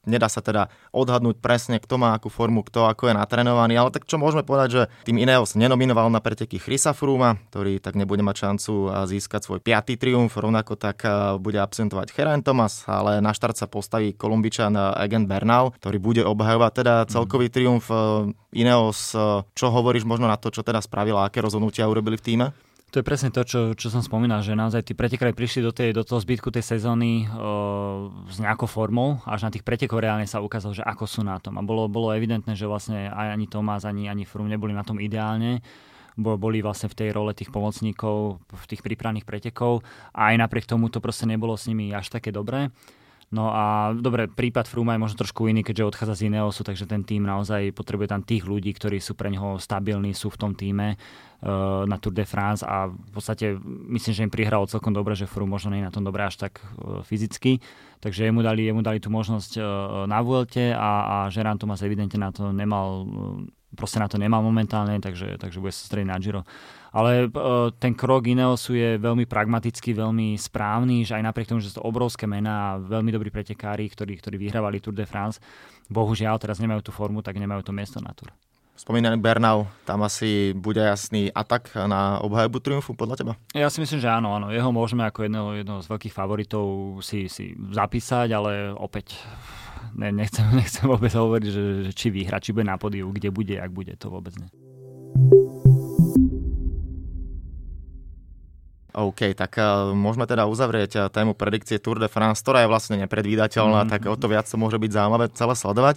Nedá 0.03 0.27
sa 0.27 0.43
teda 0.43 0.67
odhadnúť 0.91 1.39
presne, 1.39 1.79
kto 1.79 1.95
má 1.95 2.19
akú 2.19 2.27
formu, 2.27 2.67
kto 2.67 2.91
ako 2.91 3.07
je 3.07 3.15
natrenovaný, 3.15 3.79
ale 3.79 3.95
tak 3.95 4.11
čo 4.11 4.19
môžeme 4.19 4.43
povedať, 4.43 4.69
že 4.75 4.83
tým 5.07 5.23
Ineos 5.23 5.55
nenominoval 5.55 6.11
na 6.11 6.19
preteky 6.19 6.59
Chrisa 6.59 6.91
Fruma, 6.91 7.39
ktorý 7.55 7.79
tak 7.79 7.95
nebude 7.95 8.27
mať 8.27 8.51
šancu 8.51 8.91
získať 9.07 9.47
svoj 9.47 9.63
piatý 9.63 9.95
triumf, 9.95 10.35
rovnako 10.35 10.75
tak 10.75 11.07
bude 11.39 11.63
absentovať 11.63 12.11
Heren 12.19 12.43
Thomas, 12.43 12.83
ale 12.91 13.23
na 13.23 13.31
štart 13.31 13.55
sa 13.55 13.71
postaví 13.71 14.11
Kolumbičan 14.19 14.75
Egan 14.99 15.31
Bernal, 15.31 15.71
ktorý 15.79 15.99
bude 16.03 16.23
obhajovať 16.27 16.73
teda 16.83 16.95
celkový 17.07 17.47
triumf 17.47 17.87
Ineos. 18.51 19.15
Čo 19.55 19.67
hovoríš 19.71 20.03
možno 20.03 20.27
na 20.27 20.35
to, 20.35 20.51
čo 20.51 20.67
teda 20.67 20.83
spravila, 20.83 21.31
aké 21.31 21.39
rozhodnutia 21.39 21.87
urobili 21.87 22.19
v 22.19 22.27
týme? 22.27 22.47
To 22.93 23.01
je 23.01 23.09
presne 23.09 23.33
to, 23.33 23.41
čo, 23.41 23.73
čo 23.73 23.89
som 23.89 24.05
spomínal, 24.05 24.45
že 24.45 24.53
naozaj 24.53 24.85
tí 24.85 24.93
pretekári 24.93 25.33
prišli 25.33 25.65
do, 25.65 25.73
tej, 25.73 25.97
do 25.97 26.05
toho 26.05 26.21
zbytku 26.21 26.53
tej 26.53 26.77
sezóny 26.77 27.25
uh, 27.25 28.13
s 28.29 28.37
nejakou 28.37 28.69
formou, 28.69 29.17
až 29.25 29.49
na 29.49 29.51
tých 29.51 29.65
pretekoch 29.65 29.97
reálne 29.97 30.29
sa 30.29 30.45
ukázalo, 30.45 30.77
že 30.77 30.85
ako 30.85 31.09
sú 31.09 31.25
na 31.25 31.41
tom. 31.41 31.57
A 31.57 31.65
bolo, 31.65 31.89
bolo 31.89 32.13
evidentné, 32.13 32.53
že 32.53 32.69
vlastne 32.69 33.09
aj 33.09 33.33
ani 33.33 33.49
Tomás, 33.49 33.89
ani, 33.89 34.13
ani 34.13 34.29
Frum 34.29 34.45
neboli 34.45 34.77
na 34.77 34.85
tom 34.85 35.01
ideálne 35.01 35.65
bo 36.13 36.37
boli 36.37 36.61
vlastne 36.61 36.93
v 36.93 36.99
tej 37.01 37.09
role 37.17 37.33
tých 37.33 37.49
pomocníkov 37.49 38.37
v 38.45 38.65
tých 38.69 38.85
prípravných 38.85 39.25
pretekov 39.25 39.81
a 40.13 40.33
aj 40.33 40.45
napriek 40.45 40.69
tomu 40.69 40.93
to 40.93 41.01
proste 41.01 41.25
nebolo 41.25 41.57
s 41.57 41.65
nimi 41.65 41.89
až 41.89 42.13
také 42.13 42.29
dobré. 42.29 42.69
No 43.33 43.49
a 43.49 43.97
dobre, 43.97 44.29
prípad 44.29 44.69
Fruma 44.69 44.93
je 44.93 45.01
možno 45.01 45.25
trošku 45.25 45.49
iný, 45.49 45.65
keďže 45.65 45.89
odchádza 45.89 46.21
z 46.21 46.25
Ineosu, 46.29 46.69
takže 46.69 46.85
ten 46.85 47.01
tým 47.01 47.25
naozaj 47.25 47.73
potrebuje 47.73 48.13
tam 48.13 48.21
tých 48.21 48.45
ľudí, 48.45 48.77
ktorí 48.77 49.01
sú 49.01 49.17
pre 49.17 49.33
neho 49.33 49.57
stabilní, 49.57 50.13
sú 50.13 50.29
v 50.29 50.37
tom 50.37 50.53
týme 50.53 51.01
uh, 51.01 51.89
na 51.89 51.97
Tour 51.97 52.13
de 52.13 52.29
France 52.29 52.61
a 52.61 52.93
v 52.93 53.11
podstate 53.17 53.57
myslím, 53.89 54.13
že 54.13 54.25
im 54.29 54.33
prihralo 54.33 54.69
celkom 54.69 54.93
dobre, 54.93 55.17
že 55.17 55.25
Frum 55.25 55.49
možno 55.49 55.73
nie 55.73 55.81
je 55.81 55.89
na 55.89 55.95
tom 55.97 56.05
dobre 56.05 56.29
až 56.29 56.45
tak 56.45 56.61
uh, 56.61 57.01
fyzicky, 57.09 57.65
takže 58.05 58.29
jemu 58.29 58.45
dali, 58.45 58.69
jemu 58.69 58.85
dali 58.85 59.01
tú 59.01 59.09
možnosť 59.09 59.53
uh, 59.57 59.65
na 60.05 60.21
Vuelte 60.21 60.77
a, 60.77 60.93
a 61.09 61.17
Gerard 61.33 61.57
Thomas 61.57 61.81
evidentne 61.81 62.21
na 62.21 62.37
to 62.37 62.53
nemal 62.53 63.09
proste 63.73 63.99
na 63.99 64.09
to 64.09 64.21
nemal 64.21 64.45
momentálne, 64.45 65.01
takže, 65.01 65.41
takže 65.41 65.59
bude 65.59 65.73
sa 65.73 65.89
strediť 65.89 66.09
na 66.09 66.21
Giro. 66.21 66.43
Ale 66.93 67.27
uh, 67.27 67.73
ten 67.73 67.97
krok 67.97 68.29
Ineosu 68.29 68.77
je 68.77 69.01
veľmi 69.01 69.25
pragmatický, 69.25 69.97
veľmi 69.97 70.37
správny, 70.37 71.09
že 71.09 71.17
aj 71.17 71.25
napriek 71.25 71.49
tomu, 71.49 71.65
že 71.65 71.73
sú 71.73 71.81
to 71.81 71.89
obrovské 71.89 72.29
mená 72.29 72.77
a 72.77 72.79
veľmi 72.81 73.09
dobrí 73.09 73.33
pretekári, 73.33 73.89
ktorí, 73.89 74.21
ktorí 74.21 74.37
vyhrávali 74.37 74.77
Tour 74.81 74.93
de 74.93 75.09
France, 75.09 75.41
bohužiaľ 75.89 76.37
teraz 76.37 76.61
nemajú 76.61 76.85
tú 76.85 76.93
formu, 76.93 77.25
tak 77.25 77.41
nemajú 77.41 77.65
to 77.65 77.73
miesto 77.73 77.97
na 78.05 78.13
Tour. 78.13 78.29
Spomínaný 78.73 79.21
Bernau, 79.21 79.69
tam 79.85 80.01
asi 80.01 80.57
bude 80.57 80.81
jasný 80.81 81.29
atak 81.31 81.77
na 81.87 82.19
obhajobu 82.25 82.59
triumfu 82.59 82.97
podľa 82.97 83.21
teba? 83.21 83.33
Ja 83.53 83.69
si 83.69 83.85
myslím, 83.85 84.01
že 84.01 84.09
áno, 84.09 84.33
áno. 84.33 84.49
Jeho 84.49 84.73
môžeme 84.73 85.05
ako 85.05 85.29
jedného, 85.29 85.49
jedného 85.61 85.81
z 85.85 85.91
veľkých 85.93 86.17
favoritov 86.17 86.99
si, 87.05 87.29
si 87.29 87.53
zapísať, 87.53 88.33
ale 88.33 88.73
opäť 88.73 89.21
ne, 89.97 90.09
nechcem, 90.13 90.45
nechcem 90.61 90.85
vôbec 90.89 91.13
hovoriť, 91.13 91.49
že, 91.49 91.65
že 91.89 91.93
či 91.93 92.09
vyhra, 92.09 92.43
či 92.43 92.53
bude 92.57 92.69
na 92.69 92.77
podiu, 92.81 93.11
kde 93.13 93.29
bude, 93.33 93.57
ak 93.57 93.71
bude, 93.71 93.93
to 93.97 94.09
vôbec 94.09 94.35
nie. 94.37 94.51
OK, 98.93 99.33
tak 99.33 99.57
uh, 99.57 99.97
môžeme 99.97 100.29
teda 100.29 100.45
uzavrieť 100.45 100.93
uh, 101.01 101.03
tému 101.09 101.33
predikcie 101.33 101.81
Tour 101.81 101.97
de 101.97 102.13
France, 102.13 102.45
ktorá 102.45 102.65
je 102.65 102.69
vlastne 102.69 103.01
nepredvídateľná, 103.01 103.89
mm-hmm. 103.89 103.93
tak 103.93 104.05
o 104.05 104.17
to 104.21 104.29
viac 104.29 104.45
to 104.45 104.61
môže 104.61 104.77
byť 104.77 104.91
zaujímavé 104.93 105.33
celé 105.33 105.55
sledovať. 105.57 105.97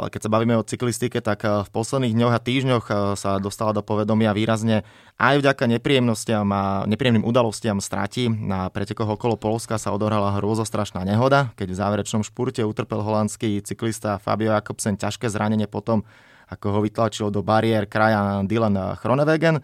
Ale 0.00 0.08
keď 0.08 0.20
sa 0.24 0.32
bavíme 0.32 0.56
o 0.56 0.64
cyklistike, 0.64 1.20
tak 1.20 1.44
uh, 1.44 1.60
v 1.60 1.68
posledných 1.76 2.16
dňoch 2.16 2.32
a 2.32 2.40
týždňoch 2.40 2.84
uh, 2.88 2.96
sa 3.20 3.36
dostala 3.36 3.76
do 3.76 3.84
povedomia 3.84 4.32
výrazne 4.32 4.80
aj 5.20 5.44
vďaka 5.44 5.68
nepríjemnostiam 5.76 6.48
a 6.48 6.88
nepríjemným 6.88 7.28
udalostiam 7.28 7.84
stratí. 7.84 8.32
Na 8.32 8.72
pretekoch 8.72 9.20
okolo 9.20 9.36
Polska 9.36 9.76
sa 9.76 9.92
odohrala 9.92 10.40
hrôzostrašná 10.40 11.04
nehoda, 11.04 11.52
keď 11.60 11.68
v 11.68 11.80
záverečnom 11.84 12.24
špurte 12.24 12.64
utrpel 12.64 13.04
holandský 13.04 13.60
cyklista 13.60 14.16
Fabio 14.16 14.56
Jakobsen 14.56 14.96
ťažké 14.96 15.28
zranenie 15.28 15.68
potom, 15.68 16.08
ako 16.48 16.66
ho 16.72 16.80
vytlačil 16.80 17.28
do 17.28 17.44
bariér 17.44 17.84
kraja 17.84 18.40
Dylan 18.48 18.96
Chronewegen. 18.96 19.60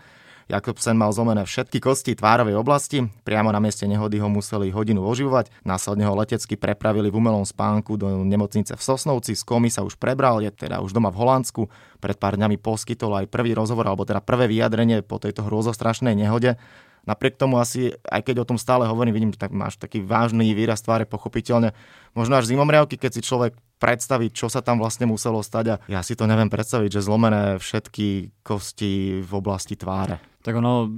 Jakobsen 0.47 0.95
mal 0.95 1.11
zlomené 1.11 1.43
všetky 1.43 1.83
kosti 1.83 2.15
tvárovej 2.15 2.55
oblasti, 2.55 3.03
priamo 3.27 3.51
na 3.51 3.59
mieste 3.59 3.83
nehody 3.83 4.23
ho 4.23 4.31
museli 4.31 4.71
hodinu 4.71 5.03
oživovať, 5.03 5.51
následne 5.67 6.07
ho 6.07 6.15
letecky 6.15 6.55
prepravili 6.55 7.11
v 7.11 7.19
umelom 7.19 7.43
spánku 7.43 7.99
do 7.99 8.23
nemocnice 8.23 8.79
v 8.79 8.83
Sosnovci, 8.83 9.35
z 9.35 9.43
komy 9.43 9.75
sa 9.75 9.83
už 9.83 9.99
prebral, 9.99 10.39
je 10.39 10.55
teda 10.55 10.79
už 10.87 10.95
doma 10.95 11.11
v 11.11 11.19
Holandsku, 11.19 11.67
pred 11.99 12.15
pár 12.15 12.39
dňami 12.39 12.63
poskytol 12.63 13.19
aj 13.19 13.27
prvý 13.27 13.59
rozhovor, 13.59 13.91
alebo 13.91 14.07
teda 14.07 14.23
prvé 14.23 14.47
vyjadrenie 14.47 15.03
po 15.03 15.19
tejto 15.19 15.43
hrôzostrašnej 15.43 16.15
nehode. 16.15 16.55
Napriek 17.11 17.35
tomu 17.35 17.59
asi, 17.59 17.99
aj 18.07 18.23
keď 18.23 18.47
o 18.47 18.49
tom 18.55 18.59
stále 18.59 18.87
hovorím, 18.87 19.19
vidím, 19.19 19.33
tak 19.35 19.51
máš 19.51 19.83
taký 19.83 19.99
vážny 19.99 20.55
výraz 20.55 20.79
tváre, 20.79 21.11
pochopiteľne. 21.11 21.75
Možno 22.15 22.39
až 22.39 22.47
zimomriavky, 22.47 22.95
keď 22.95 23.19
si 23.19 23.27
človek 23.27 23.59
predstaví, 23.77 24.33
čo 24.33 24.49
sa 24.49 24.65
tam 24.65 24.81
vlastne 24.81 25.05
muselo 25.05 25.41
stať 25.45 25.67
a 25.73 25.77
ja 25.89 26.01
si 26.01 26.17
to 26.17 26.25
neviem 26.25 26.49
predstaviť, 26.49 27.01
že 27.01 27.05
zlomené 27.05 27.61
všetky 27.61 28.41
kosti 28.41 29.21
v 29.21 29.33
oblasti 29.33 29.77
tváre. 29.77 30.19
Tak 30.47 30.63
ono, 30.63 30.87
e, 30.87 30.89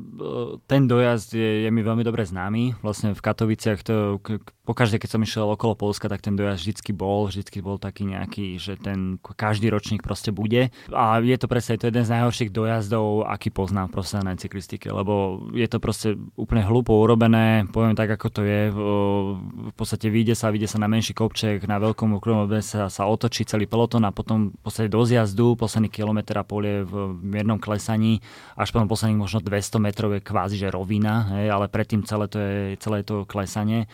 ten 0.68 0.85
dojazd 0.85 1.32
je, 1.32 1.64
je 1.64 1.70
mi 1.73 1.80
veľmi 1.80 2.04
dobre 2.04 2.20
známy. 2.20 2.85
Vlastne 2.85 3.16
v 3.16 3.25
Katoviciach 3.25 3.80
to, 3.80 4.20
pokaždé, 4.68 5.00
keď 5.00 5.16
som 5.16 5.25
išiel 5.25 5.49
okolo 5.49 5.73
Polska, 5.73 6.04
tak 6.12 6.20
ten 6.20 6.37
dojazd 6.37 6.61
vždycky 6.61 6.92
bol, 6.92 7.32
vždycky 7.32 7.64
bol 7.64 7.80
taký 7.80 8.04
nejaký, 8.04 8.61
že 8.61 8.76
ten 8.76 9.16
každý 9.16 9.73
ročník 9.73 10.04
proste 10.04 10.37
bude. 10.37 10.68
A 10.92 11.25
je 11.25 11.32
to 11.40 11.49
presne 11.49 11.80
to 11.80 11.88
jeden 11.88 12.04
z 12.04 12.12
najhorších 12.12 12.52
dojazdov, 12.52 13.25
aký 13.25 13.49
poznám 13.49 13.88
v 13.88 13.97
profesionálnej 13.97 14.37
cyklistike, 14.37 14.92
lebo 14.92 15.49
je 15.56 15.64
to 15.64 15.80
proste 15.80 16.20
úplne 16.37 16.68
hlúpo 16.68 16.92
urobené, 17.00 17.64
poviem 17.73 17.97
tak, 17.97 18.12
ako 18.20 18.28
to 18.28 18.42
je. 18.44 18.68
V 18.68 19.75
podstate 19.80 20.12
vyjde 20.12 20.37
sa, 20.37 20.52
vyjde 20.52 20.68
sa 20.68 20.76
na 20.76 20.92
menší 20.92 21.16
kopček, 21.16 21.64
na 21.64 21.80
veľkom 21.80 22.20
okruhu 22.20 22.44
sa, 22.68 22.92
sa 22.92 23.08
otočí 23.08 23.48
celý 23.48 23.64
peloton 23.64 24.04
a 24.04 24.12
potom 24.12 24.52
v 24.52 24.68
do 24.92 25.00
zjazdu, 25.08 25.56
posledný 25.56 25.88
kilometr 25.88 26.37
a 26.37 26.44
pol 26.44 26.68
je 26.68 26.84
v 26.84 27.16
miernom 27.25 27.56
klesaní, 27.56 28.20
až 28.60 28.68
potom 28.76 28.84
posledných 28.84 29.16
možno 29.16 29.40
200 29.40 29.80
metrov 29.80 30.12
je 30.12 30.20
kvázi, 30.20 30.60
že 30.60 30.68
rovina, 30.68 31.32
hej, 31.40 31.48
ale 31.48 31.72
predtým 31.72 32.04
celé 32.04 32.28
to 32.28 32.37
je, 32.37 32.76
celé 32.76 33.00
to 33.00 33.25
klesanie. 33.25 33.88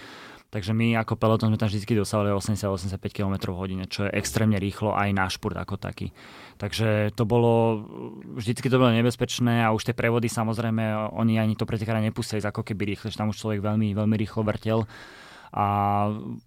Takže 0.54 0.70
my 0.70 0.94
ako 1.02 1.18
peloton 1.18 1.50
sme 1.50 1.58
tam 1.58 1.66
vždy 1.66 1.98
dosávali 1.98 2.30
80-85 2.30 3.02
km 3.10 3.50
v 3.50 3.58
hodine, 3.58 3.84
čo 3.90 4.06
je 4.06 4.14
extrémne 4.14 4.54
rýchlo 4.54 4.94
aj 4.94 5.10
na 5.10 5.26
špurt 5.26 5.58
ako 5.58 5.74
taký. 5.82 6.14
Takže 6.62 7.10
to 7.18 7.26
bolo, 7.26 7.82
vždycky 8.38 8.70
to 8.70 8.78
bolo 8.78 8.94
nebezpečné 8.94 9.66
a 9.66 9.74
už 9.74 9.90
tie 9.90 9.98
prevody 9.98 10.30
samozrejme, 10.30 11.10
oni 11.10 11.42
ani 11.42 11.58
to 11.58 11.66
pretekára 11.66 11.98
nepustili 11.98 12.38
ako 12.38 12.62
keby 12.62 12.94
rýchle, 12.94 13.10
že 13.10 13.18
tam 13.18 13.34
už 13.34 13.42
človek 13.42 13.66
veľmi, 13.66 13.98
veľmi 13.98 14.14
rýchlo 14.14 14.46
vrtel. 14.46 14.86
A 15.54 15.66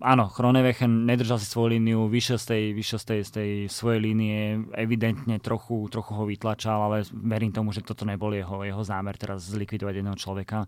áno, 0.04 0.28
Chronevechen 0.28 1.08
nedržal 1.08 1.40
si 1.40 1.48
svoju 1.48 1.80
líniu, 1.80 2.12
vyšiel 2.12 2.36
z 2.36 2.46
tej, 2.52 2.64
vyšiel 2.76 3.00
z 3.00 3.06
tej, 3.08 3.20
z 3.24 3.32
tej 3.32 3.50
svojej 3.72 4.04
línie, 4.04 4.68
evidentne 4.76 5.40
trochu, 5.40 5.88
trochu 5.88 6.12
ho 6.12 6.28
vytlačal, 6.28 6.92
ale 6.92 7.08
verím 7.16 7.56
tomu, 7.56 7.72
že 7.72 7.88
toto 7.88 8.04
nebol 8.04 8.36
jeho, 8.36 8.68
jeho 8.68 8.84
zámer 8.84 9.16
teraz 9.16 9.48
zlikvidovať 9.48 10.04
jedného 10.04 10.20
človeka 10.20 10.68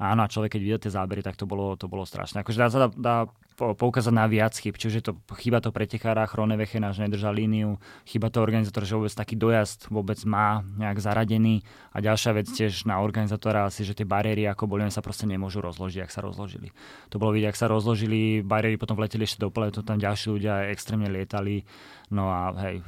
áno, 0.00 0.24
a 0.24 0.32
človek 0.32 0.56
keď 0.56 0.60
videl 0.64 0.80
tie 0.80 0.96
zábery, 0.96 1.20
tak 1.20 1.36
to 1.36 1.44
bolo, 1.44 1.76
to 1.76 1.84
bolo 1.84 2.08
strašné. 2.08 2.40
Akože 2.40 2.56
dá 2.56 2.68
sa 2.72 2.88
dá, 2.88 2.88
dá 2.96 3.16
poukázať 3.60 4.14
na 4.16 4.24
viac 4.24 4.56
chyb, 4.56 4.72
čiže 4.80 5.04
to 5.04 5.12
chyba 5.36 5.60
to 5.60 5.68
pretekára, 5.68 6.24
Chronevechena, 6.24 6.96
že 6.96 7.04
nedržal 7.04 7.36
líniu, 7.36 7.76
chyba 8.08 8.32
to 8.32 8.40
organizátor, 8.40 8.88
že 8.88 8.96
vôbec 8.96 9.12
taký 9.12 9.36
dojazd 9.36 9.92
vôbec 9.92 10.16
má 10.24 10.64
nejak 10.80 10.96
zaradený 10.96 11.60
a 11.92 12.00
ďalšia 12.00 12.32
vec 12.32 12.48
tiež 12.48 12.88
na 12.88 13.04
organizátora 13.04 13.68
asi, 13.68 13.84
že 13.84 13.92
tie 13.92 14.08
bariéry 14.08 14.48
ako 14.48 14.64
boli, 14.64 14.88
sa 14.88 15.04
proste 15.04 15.28
nemôžu 15.28 15.60
rozložiť, 15.60 16.08
ak 16.08 16.10
sa 16.10 16.24
rozložili. 16.24 16.72
To 17.12 17.20
bolo 17.20 17.36
vidieť, 17.36 17.52
ak 17.52 17.60
sa 17.60 17.68
rozložili, 17.68 18.40
bariéry 18.40 18.80
potom 18.80 18.96
vleteli 18.96 19.28
ešte 19.28 19.44
do 19.44 19.52
to 19.52 19.84
tam 19.84 20.00
ďalší 20.00 20.32
ľudia 20.32 20.72
extrémne 20.72 21.12
lietali, 21.12 21.68
no 22.08 22.32
a 22.32 22.56
hej, 22.64 22.80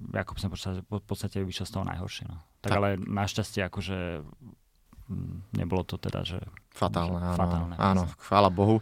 Jakub 0.00 0.40
som 0.40 0.48
v 0.48 1.04
podstate 1.04 1.44
vyšiel 1.44 1.68
z 1.68 1.72
toho 1.76 1.84
najhoršie. 1.84 2.24
No. 2.24 2.40
Tak, 2.64 2.72
tak 2.72 2.76
ale 2.76 2.88
našťastie 2.96 3.68
akože 3.68 4.24
nebolo 5.54 5.82
to 5.82 5.98
teda, 5.98 6.22
že... 6.22 6.38
Fatálne, 6.70 7.18
že 7.18 7.26
áno. 7.26 7.38
Fatálne, 7.38 7.74
áno, 7.76 8.02
chvála 8.22 8.48
Bohu. 8.48 8.78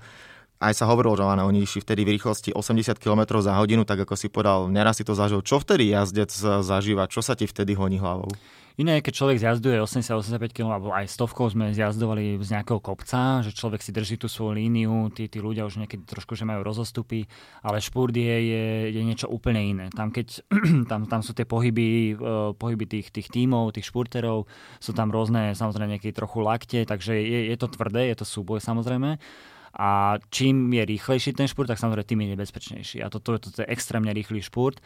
Aj 0.58 0.75
sa 0.75 0.90
hovorilo, 0.90 1.14
že 1.14 1.23
áno, 1.23 1.47
oni 1.47 1.62
išli 1.62 1.80
vtedy 1.80 2.02
v 2.02 2.18
rýchlosti 2.18 2.50
80 2.50 2.99
km 2.99 3.38
za 3.38 3.54
hodinu, 3.54 3.87
tak 3.87 4.02
ako 4.02 4.18
si 4.18 4.26
povedal, 4.26 4.66
neraz 4.66 4.99
si 4.99 5.06
to 5.06 5.14
zažil. 5.14 5.38
Čo 5.38 5.62
vtedy 5.62 5.94
jazdec 5.94 6.35
zažíva? 6.66 7.06
Čo 7.06 7.23
sa 7.23 7.38
ti 7.38 7.47
vtedy 7.47 7.78
honí 7.78 8.02
hlavou? 8.02 8.28
Iné 8.78 9.02
je, 9.02 9.11
keď 9.11 9.14
človek 9.18 9.42
zjazduje 9.42 9.82
80-85 9.82 10.54
km, 10.54 10.70
alebo 10.70 10.94
aj 10.94 11.11
stovkou 11.11 11.50
sme 11.50 11.75
zjazdovali 11.75 12.38
z 12.38 12.49
nejakého 12.54 12.78
kopca, 12.78 13.42
že 13.42 13.50
človek 13.50 13.82
si 13.82 13.90
drží 13.90 14.23
tú 14.23 14.30
svoju 14.30 14.54
líniu, 14.54 15.11
tí, 15.11 15.26
tí 15.26 15.42
ľudia 15.42 15.66
už 15.66 15.82
niekedy 15.82 16.06
trošku, 16.06 16.38
že 16.38 16.47
majú 16.47 16.62
rozostupy, 16.62 17.26
ale 17.66 17.82
špurt 17.82 18.14
je, 18.14 18.23
je, 18.23 18.64
je 18.94 19.02
niečo 19.02 19.26
úplne 19.26 19.58
iné. 19.66 19.87
Tam, 19.90 20.14
keď, 20.14 20.47
tam, 20.90 21.11
tam 21.11 21.26
sú 21.26 21.35
tie 21.35 21.42
pohyby, 21.42 22.14
uh, 22.23 22.54
pohyby 22.54 22.87
tých, 22.87 23.11
tých 23.11 23.26
tímov, 23.35 23.75
tých 23.75 23.90
špurterov, 23.90 24.47
sú 24.78 24.94
tam 24.94 25.11
rôzne, 25.11 25.58
samozrejme, 25.58 25.99
nejaké 25.99 26.14
trochu 26.14 26.38
lakte, 26.38 26.87
takže 26.87 27.18
je, 27.18 27.50
je 27.50 27.56
to 27.58 27.66
tvrdé, 27.75 28.14
je 28.14 28.23
to 28.23 28.26
súboj 28.30 28.62
samozrejme. 28.62 29.18
A 29.75 30.23
čím 30.30 30.70
je 30.70 30.87
rýchlejší 30.87 31.35
ten 31.35 31.50
špurt, 31.50 31.66
tak 31.66 31.82
samozrejme 31.82 32.06
tým 32.06 32.23
je 32.23 32.32
nebezpečnejší. 32.38 32.99
A 33.02 33.11
toto, 33.11 33.42
toto 33.42 33.58
je 33.58 33.66
extrémne 33.66 34.14
rýchly 34.14 34.38
špurt. 34.38 34.78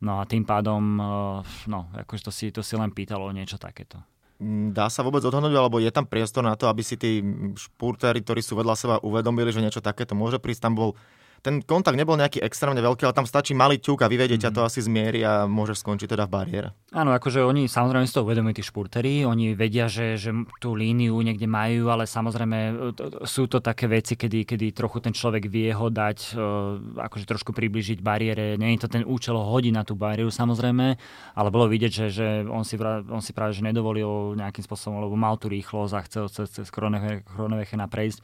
No 0.00 0.20
a 0.20 0.24
tým 0.24 0.48
pádom, 0.48 0.80
eh, 0.96 1.38
no, 1.68 1.92
akože 1.92 2.22
to 2.28 2.32
si, 2.32 2.46
to 2.48 2.64
si 2.64 2.74
len 2.76 2.88
pýtalo 2.92 3.28
niečo 3.36 3.60
takéto. 3.60 4.00
Mm, 4.40 4.72
dá 4.72 4.88
sa 4.88 5.04
vôbec 5.04 5.20
odhodnúť, 5.20 5.52
alebo 5.52 5.76
je 5.76 5.92
tam 5.92 6.08
priestor 6.08 6.40
na 6.40 6.56
to, 6.56 6.64
aby 6.72 6.80
si 6.80 6.96
tí 6.96 7.20
špurtéri, 7.60 8.24
ktorí 8.24 8.40
sú 8.40 8.56
vedľa 8.56 8.74
seba, 8.74 8.96
uvedomili, 9.04 9.52
že 9.52 9.60
niečo 9.60 9.84
takéto 9.84 10.16
môže 10.16 10.40
prísť? 10.40 10.64
Tam 10.64 10.72
bol 10.72 10.96
ten 11.40 11.64
kontakt 11.64 11.96
nebol 11.96 12.20
nejaký 12.20 12.44
extrémne 12.44 12.80
veľký, 12.84 13.08
ale 13.08 13.16
tam 13.16 13.24
stačí 13.24 13.56
malý 13.56 13.80
ťuk 13.80 14.04
a 14.04 14.10
vyvedieť 14.12 14.38
mm. 14.40 14.44
ťa 14.44 14.50
to 14.52 14.60
asi 14.64 14.80
zmieri 14.84 15.20
a 15.24 15.48
môžeš 15.48 15.80
skončiť 15.80 16.08
teda 16.12 16.28
v 16.28 16.32
bariére. 16.32 16.68
Áno, 16.92 17.16
akože 17.16 17.40
oni 17.40 17.64
samozrejme 17.64 18.04
si 18.04 18.14
to 18.14 18.24
uvedomujú 18.26 18.60
tí 18.60 18.64
špurteri, 18.64 19.24
oni 19.24 19.56
vedia, 19.56 19.88
že, 19.88 20.20
že 20.20 20.30
tú 20.60 20.76
líniu 20.76 21.16
niekde 21.24 21.48
majú, 21.48 21.88
ale 21.88 22.04
samozrejme 22.04 22.58
e, 22.58 22.72
sú 23.24 23.48
to 23.48 23.64
také 23.64 23.88
veci, 23.88 24.14
kedy, 24.20 24.44
kedy 24.44 24.76
trochu 24.76 25.00
ten 25.00 25.16
človek 25.16 25.48
vie 25.48 25.72
ho 25.72 25.88
dať, 25.88 26.18
uh, 26.36 27.02
akože 27.08 27.24
trošku 27.24 27.56
približiť 27.56 28.04
bariére. 28.04 28.60
Nie 28.60 28.76
je 28.76 28.84
to 28.86 28.92
ten 28.92 29.02
účel 29.06 29.38
hodiť 29.38 29.72
na 29.74 29.82
tú 29.82 29.96
bariéru 29.96 30.28
samozrejme, 30.28 30.86
ale 31.34 31.48
bolo 31.48 31.66
vidieť, 31.70 31.92
že, 31.92 32.06
že 32.12 32.26
on, 32.46 32.62
si, 32.62 32.76
on 33.08 33.22
si 33.24 33.32
práve 33.32 33.56
že 33.56 33.64
nedovolil 33.64 34.36
nejakým 34.36 34.62
spôsobom, 34.62 35.00
lebo 35.00 35.16
mal 35.16 35.40
tú 35.40 35.48
rýchlosť 35.48 35.92
a 35.96 36.00
chcel 36.06 36.24
cez, 36.28 36.48
cez 36.52 36.66
Kronevechena 36.70 37.88
prejsť 37.88 38.20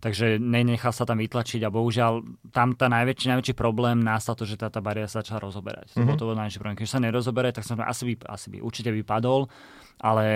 takže 0.00 0.40
nenechal 0.40 0.90
sa 0.96 1.04
tam 1.04 1.20
vytlačiť 1.20 1.60
a 1.64 1.70
bohužiaľ 1.70 2.24
tam 2.50 2.72
tá 2.72 2.88
najväčší, 2.88 3.36
najväčší 3.36 3.54
problém 3.54 4.00
nastal 4.00 4.34
to, 4.34 4.48
že 4.48 4.56
tá, 4.56 4.72
tá 4.72 4.80
bariéra 4.80 5.06
sa 5.06 5.20
začala 5.20 5.44
rozoberať. 5.44 5.92
Mm-hmm. 5.94 6.16
To 6.16 6.28
bol 6.32 6.36
najväčší 6.40 6.58
problém. 6.58 6.80
Keď 6.80 6.88
sa 6.88 7.04
nerozobere, 7.04 7.52
tak 7.52 7.68
som 7.68 7.76
asi 7.78 8.16
by, 8.16 8.26
asi 8.32 8.46
by 8.48 8.58
určite 8.64 8.90
by 8.90 9.04
padol, 9.04 9.52
ale 10.00 10.26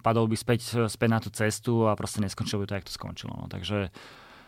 padol 0.00 0.24
by 0.24 0.36
späť, 0.40 0.88
späť 0.88 1.08
na 1.12 1.20
tú 1.20 1.28
cestu 1.28 1.84
a 1.84 1.92
proste 1.92 2.24
neskončil 2.24 2.64
by 2.64 2.66
to, 2.66 2.74
jak 2.80 2.88
to 2.88 2.94
skončilo. 2.96 3.36
No. 3.36 3.46
Takže 3.46 3.92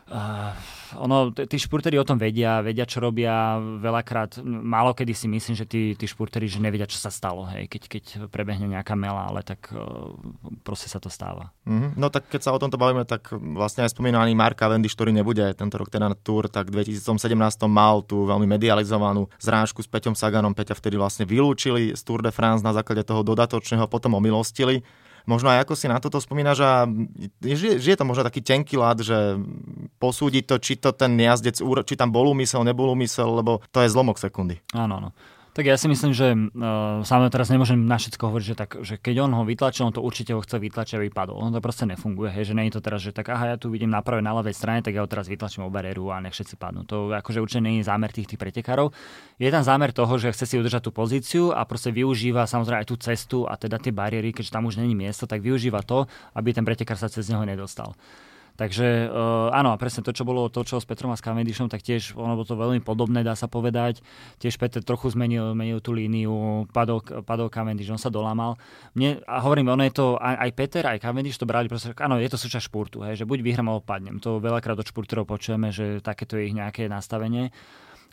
Uh, 0.07 0.55
ono, 1.03 1.35
tí 1.35 1.59
športeri 1.59 1.99
o 1.99 2.07
tom 2.07 2.15
vedia, 2.15 2.63
vedia, 2.63 2.87
čo 2.87 3.03
robia. 3.03 3.59
Veľakrát, 3.59 4.39
málo 4.47 4.95
kedy 4.95 5.11
si 5.11 5.27
myslím, 5.27 5.59
že 5.59 5.67
tí, 5.67 5.99
tí 5.99 6.07
športeri 6.07 6.47
že 6.47 6.63
nevedia, 6.63 6.87
čo 6.87 6.95
sa 6.95 7.11
stalo, 7.11 7.43
hej, 7.51 7.67
keď, 7.67 7.83
keď 7.91 8.05
prebehne 8.31 8.71
nejaká 8.71 8.95
mela, 8.95 9.27
ale 9.27 9.43
tak 9.43 9.67
uh, 9.75 10.15
proste 10.63 10.87
sa 10.87 11.03
to 11.03 11.11
stáva. 11.11 11.51
Mm-hmm. 11.67 11.99
No 11.99 12.07
tak 12.07 12.31
keď 12.31 12.41
sa 12.47 12.55
o 12.55 12.63
tomto 12.63 12.79
bavíme, 12.79 13.03
tak 13.03 13.35
vlastne 13.35 13.83
aj 13.83 13.99
spomínaný 13.99 14.39
Mark 14.39 14.55
Cavendish, 14.55 14.95
ktorý 14.95 15.11
nebude 15.11 15.43
tento 15.59 15.75
rok 15.75 15.91
teda 15.91 16.07
na 16.07 16.15
Tour, 16.15 16.47
tak 16.47 16.71
v 16.71 16.87
2017 16.87 17.35
mal 17.67 18.07
tú 18.07 18.23
veľmi 18.31 18.47
medializovanú 18.47 19.27
zrážku 19.43 19.83
s 19.83 19.91
Peťom 19.91 20.15
Saganom. 20.15 20.55
Peťa 20.55 20.79
vtedy 20.79 20.95
vlastne 21.03 21.27
vylúčili 21.27 21.99
z 21.99 22.01
Tour 22.07 22.23
de 22.23 22.31
France 22.31 22.63
na 22.63 22.71
základe 22.71 23.03
toho 23.03 23.27
dodatočného, 23.27 23.91
potom 23.91 24.15
omilostili 24.15 24.87
možno 25.27 25.51
aj 25.53 25.67
ako 25.67 25.75
si 25.75 25.87
na 25.91 25.99
toto 25.99 26.23
spomínaš 26.23 26.59
a 26.63 26.73
že, 27.43 27.83
že 27.83 27.89
je 27.93 27.99
to 27.99 28.09
možno 28.09 28.25
taký 28.25 28.41
tenký 28.41 28.79
lad, 28.79 29.03
že 29.03 29.37
posúdiť 29.99 30.45
to, 30.47 30.57
či 30.63 30.79
to 30.79 30.95
ten 30.95 31.19
jazdec, 31.19 31.59
či 31.61 31.95
tam 31.99 32.15
bol 32.15 32.31
úmysel, 32.31 32.63
nebol 32.63 32.89
úmysel, 32.95 33.43
lebo 33.43 33.61
to 33.75 33.83
je 33.83 33.93
zlomok 33.93 34.17
sekundy. 34.17 34.63
Áno, 34.73 35.03
áno. 35.03 35.11
Tak 35.57 35.65
ja 35.65 35.81
si 35.81 35.89
myslím, 35.89 36.13
že 36.13 36.37
uh, 36.37 37.01
samozrejme 37.01 37.33
teraz 37.33 37.49
nemôžem 37.49 37.81
na 37.81 37.97
všetko 37.97 38.29
hovoriť, 38.29 38.45
že, 38.45 38.57
tak, 38.61 38.71
že 38.85 39.01
keď 39.01 39.25
on 39.25 39.33
ho 39.33 39.41
vytlačil, 39.49 39.89
on 39.89 39.95
to 39.97 40.05
určite 40.05 40.37
ho 40.37 40.45
chce 40.45 40.61
vytlačiť, 40.61 41.01
aby 41.01 41.09
padol. 41.09 41.41
On 41.41 41.49
to 41.49 41.65
proste 41.65 41.89
nefunguje, 41.89 42.29
hej, 42.29 42.53
že 42.53 42.57
nie 42.61 42.69
je 42.69 42.77
to 42.77 42.85
teraz, 42.85 43.01
že 43.01 43.17
tak 43.17 43.33
aha, 43.33 43.45
ja 43.47 43.57
tu 43.57 43.73
vidím 43.73 43.89
na 43.89 44.05
pravej, 44.05 44.21
na 44.21 44.37
ľavej 44.37 44.53
strane, 44.53 44.85
tak 44.85 44.93
ja 44.93 45.01
ho 45.01 45.09
teraz 45.09 45.33
vytlačím 45.33 45.65
o 45.65 45.73
bariéru 45.73 46.13
a 46.13 46.21
nech 46.21 46.37
všetci 46.37 46.61
padnú. 46.61 46.85
To 46.93 47.09
akože 47.09 47.41
určite 47.41 47.65
nie 47.65 47.81
je 47.81 47.89
zámer 47.89 48.13
tých, 48.13 48.29
tých 48.29 48.37
pretekárov. 48.37 48.93
Je 49.41 49.49
tam 49.49 49.65
zámer 49.65 49.97
toho, 49.97 50.13
že 50.21 50.29
chce 50.37 50.45
si 50.45 50.55
udržať 50.61 50.85
tú 50.85 50.91
pozíciu 50.93 51.57
a 51.57 51.65
proste 51.65 51.89
využíva 51.89 52.45
samozrejme 52.45 52.85
aj 52.85 52.89
tú 52.93 53.01
cestu 53.01 53.49
a 53.49 53.57
teda 53.57 53.81
tie 53.81 53.97
bariéry, 53.97 54.37
keďže 54.37 54.53
tam 54.53 54.69
už 54.69 54.77
není 54.77 54.93
miesto, 54.93 55.25
tak 55.25 55.41
využíva 55.41 55.81
to, 55.89 56.05
aby 56.37 56.53
ten 56.53 56.69
pretekár 56.69 57.01
sa 57.01 57.09
cez 57.09 57.33
neho 57.33 57.49
nedostal. 57.49 57.97
Takže 58.57 59.13
uh, 59.13 59.53
áno, 59.53 59.77
presne 59.77 60.01
to, 60.01 60.17
čo 60.17 60.25
bolo 60.25 60.49
to, 60.49 60.65
čo 60.65 60.81
s 60.81 60.89
Petrom 60.89 61.13
a 61.13 61.17
s 61.17 61.23
Cavendishom, 61.23 61.69
tak 61.69 61.85
tiež 61.85 62.17
ono 62.17 62.33
bolo 62.35 62.49
to 62.49 62.57
veľmi 62.57 62.81
podobné, 62.81 63.21
dá 63.21 63.37
sa 63.37 63.47
povedať. 63.47 64.01
Tiež 64.41 64.57
Peter 64.57 64.81
trochu 64.81 65.13
zmenil, 65.13 65.53
zmenil 65.53 65.85
tú 65.85 65.93
líniu, 65.93 66.65
padol, 66.73 67.05
padol 67.23 67.53
Cavendish, 67.53 67.93
on 67.93 68.01
sa 68.01 68.09
dolámal. 68.09 68.57
Mne, 68.97 69.21
a 69.29 69.45
hovorím, 69.45 69.77
ono 69.77 69.85
je 69.85 69.93
to, 69.93 70.17
aj, 70.17 70.51
Peter, 70.57 70.89
aj 70.89 71.05
Cavendish 71.05 71.37
to 71.37 71.45
brali, 71.45 71.69
proste, 71.69 71.93
áno, 72.01 72.17
je 72.17 72.33
to 72.33 72.41
súčasť 72.41 72.65
športu, 72.73 73.05
hej, 73.05 73.21
že 73.21 73.29
buď 73.29 73.45
vyhrám 73.45 73.69
alebo 73.69 73.85
padnem. 73.85 74.17
To 74.25 74.41
veľakrát 74.41 74.81
od 74.81 74.89
športerov 74.89 75.29
počujeme, 75.29 75.69
že 75.69 76.01
takéto 76.01 76.41
je 76.41 76.49
ich 76.49 76.57
nejaké 76.57 76.89
nastavenie 76.89 77.53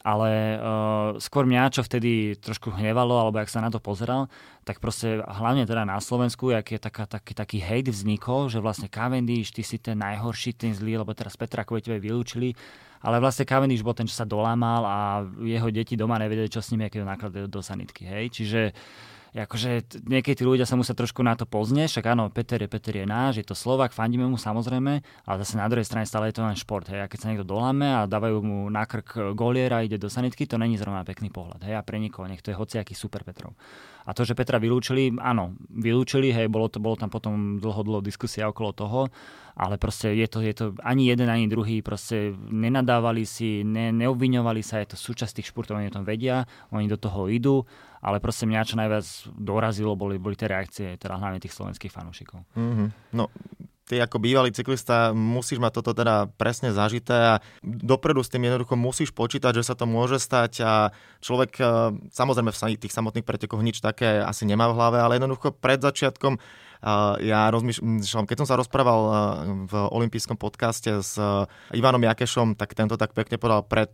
ale 0.03 0.59
uh, 0.59 1.15
skôr 1.23 1.47
mňa, 1.47 1.71
čo 1.71 1.81
vtedy 1.81 2.35
trošku 2.35 2.75
hnevalo, 2.75 3.15
alebo 3.15 3.39
ak 3.39 3.47
sa 3.47 3.63
na 3.63 3.71
to 3.71 3.79
pozeral, 3.79 4.27
tak 4.67 4.83
proste 4.83 5.23
hlavne 5.23 5.63
teda 5.63 5.87
na 5.87 5.95
Slovensku, 6.03 6.51
jak 6.51 6.75
je 6.75 6.79
taká, 6.79 7.07
taký, 7.07 7.31
taký 7.31 7.57
hejt 7.63 7.87
vznikol, 7.87 8.51
že 8.51 8.59
vlastne 8.59 8.91
Cavendish, 8.91 9.55
ty 9.55 9.63
si 9.63 9.79
ten 9.79 9.95
najhorší, 10.03 10.59
ten 10.59 10.75
zlý, 10.75 10.99
lebo 10.99 11.15
teraz 11.15 11.39
Petra 11.39 11.63
Kvetevej 11.63 12.03
vylúčili, 12.03 12.51
ale 12.99 13.23
vlastne 13.23 13.47
Cavendish 13.47 13.79
bol 13.79 13.95
ten, 13.95 14.03
čo 14.03 14.19
sa 14.19 14.27
dolámal 14.27 14.83
a 14.83 14.97
jeho 15.39 15.71
deti 15.71 15.95
doma 15.95 16.19
nevedeli, 16.19 16.51
čo 16.51 16.59
s 16.59 16.75
ním, 16.75 16.91
aké 16.91 16.99
nakladajú 16.99 17.47
do 17.47 17.63
sanitky, 17.63 18.03
hej, 18.03 18.27
čiže 18.27 18.61
uh, 18.75 19.12
akože 19.33 19.97
niekedy 20.05 20.41
tí 20.41 20.43
ľudia 20.45 20.69
sa 20.69 20.77
musia 20.77 20.93
trošku 20.93 21.25
na 21.25 21.33
to 21.33 21.49
poznieť, 21.49 21.97
však 21.97 22.05
áno, 22.13 22.29
Peter 22.29 22.61
je, 22.61 22.69
Peter 22.69 22.93
je 22.93 23.05
náš, 23.09 23.41
je 23.41 23.45
to 23.49 23.57
Slovak, 23.57 23.89
fandíme 23.89 24.29
mu 24.29 24.37
samozrejme, 24.37 24.93
ale 25.01 25.37
zase 25.41 25.57
na 25.57 25.65
druhej 25.65 25.89
strane 25.89 26.05
stále 26.05 26.29
je 26.29 26.37
to 26.37 26.45
len 26.45 26.53
šport. 26.53 26.85
Hej. 26.85 27.01
A 27.01 27.09
keď 27.09 27.17
sa 27.17 27.27
niekto 27.33 27.49
doláme 27.49 27.89
a 27.89 28.05
dávajú 28.05 28.37
mu 28.45 28.69
na 28.69 28.85
krk 28.85 29.33
goliera 29.33 29.81
a 29.81 29.85
ide 29.89 29.97
do 29.97 30.05
sanitky, 30.05 30.45
to 30.45 30.61
není 30.61 30.77
zrovna 30.77 31.01
pekný 31.01 31.33
pohľad. 31.33 31.65
Hej. 31.65 31.73
A 31.73 31.81
pre 31.81 31.97
nikoho, 31.97 32.29
nech 32.29 32.45
to 32.45 32.53
je 32.53 32.59
hociaký 32.59 32.93
super 32.93 33.25
Petrov. 33.25 33.57
A 34.03 34.11
to, 34.11 34.27
že 34.27 34.35
Petra 34.35 34.59
vylúčili, 34.59 35.15
áno, 35.15 35.55
vylúčili, 35.71 36.35
hej, 36.35 36.51
bolo, 36.51 36.67
to, 36.67 36.83
bolo 36.83 36.99
tam 36.99 37.07
potom 37.07 37.59
dlho, 37.59 37.81
dlho 37.87 38.01
diskusia 38.03 38.51
okolo 38.51 38.71
toho, 38.75 39.01
ale 39.55 39.77
proste 39.77 40.11
je 40.17 40.27
to, 40.27 40.43
je 40.43 40.53
to 40.53 40.65
ani 40.83 41.07
jeden, 41.07 41.29
ani 41.29 41.47
druhý, 41.47 41.79
proste 41.79 42.33
nenadávali 42.51 43.23
si, 43.23 43.63
ne, 43.63 43.93
neobviňovali 43.95 44.61
sa, 44.65 44.81
je 44.81 44.91
to 44.91 44.97
súčasť 44.99 45.39
tých 45.39 45.49
športov, 45.53 45.79
oni 45.79 45.87
o 45.87 45.95
tom 45.95 46.03
vedia, 46.03 46.43
oni 46.73 46.89
do 46.89 46.97
toho 46.99 47.29
idú, 47.29 47.63
ale 48.03 48.19
proste 48.19 48.43
mňa 48.43 48.67
čo 48.67 48.75
najviac 48.75 49.05
dorazilo, 49.39 49.95
boli, 49.95 50.19
boli 50.19 50.35
tie 50.35 50.51
reakcie, 50.51 50.99
teda 50.99 51.15
hlavne 51.15 51.39
tých 51.39 51.55
slovenských 51.55 51.93
fanúšikov. 51.93 52.43
Mm-hmm. 52.59 52.87
No, 53.15 53.31
ty 53.83 53.99
ako 53.99 54.17
bývalý 54.19 54.55
cyklista 54.55 55.11
musíš 55.11 55.59
mať 55.59 55.83
toto 55.83 55.91
teda 55.91 56.31
presne 56.39 56.71
zažité 56.71 57.37
a 57.37 57.41
dopredu 57.63 58.23
s 58.23 58.31
tým 58.31 58.47
jednoducho 58.47 58.79
musíš 58.79 59.11
počítať, 59.11 59.59
že 59.59 59.67
sa 59.67 59.75
to 59.75 59.83
môže 59.83 60.23
stať 60.23 60.63
a 60.63 60.73
človek 61.19 61.51
e, 61.59 61.63
samozrejme 62.15 62.51
v 62.51 62.79
tých 62.79 62.95
samotných 62.95 63.27
pretekoch 63.27 63.59
nič 63.59 63.83
také 63.83 64.23
asi 64.23 64.47
nemá 64.47 64.71
v 64.71 64.77
hlave, 64.79 64.97
ale 65.03 65.19
jednoducho 65.19 65.51
pred 65.51 65.83
začiatkom 65.83 66.39
e, 66.39 66.39
ja 67.27 67.51
rozmýšľam, 67.51 68.23
keď 68.23 68.37
som 68.39 68.47
sa 68.47 68.55
rozprával 68.55 69.01
e, 69.03 69.11
v 69.67 69.73
olympijskom 69.75 70.39
podcaste 70.39 71.03
s 71.03 71.19
Ivanom 71.75 72.07
Jakešom, 72.07 72.55
tak 72.55 72.79
tento 72.79 72.95
tak 72.95 73.11
pekne 73.11 73.35
povedal 73.35 73.67
pred 73.67 73.91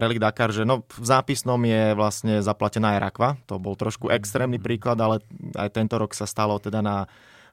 Rally 0.00 0.16
Dakar, 0.16 0.48
že 0.48 0.64
no 0.64 0.88
v 0.88 1.04
zápisnom 1.04 1.60
je 1.60 1.92
vlastne 1.92 2.40
zaplatená 2.40 2.96
aj 2.96 3.00
rakva. 3.12 3.28
To 3.52 3.60
bol 3.60 3.76
trošku 3.76 4.08
extrémny 4.08 4.56
príklad, 4.56 4.96
ale 4.96 5.20
aj 5.60 5.76
tento 5.76 6.00
rok 6.00 6.16
sa 6.16 6.24
stalo 6.24 6.56
teda 6.56 6.80
na 6.80 7.04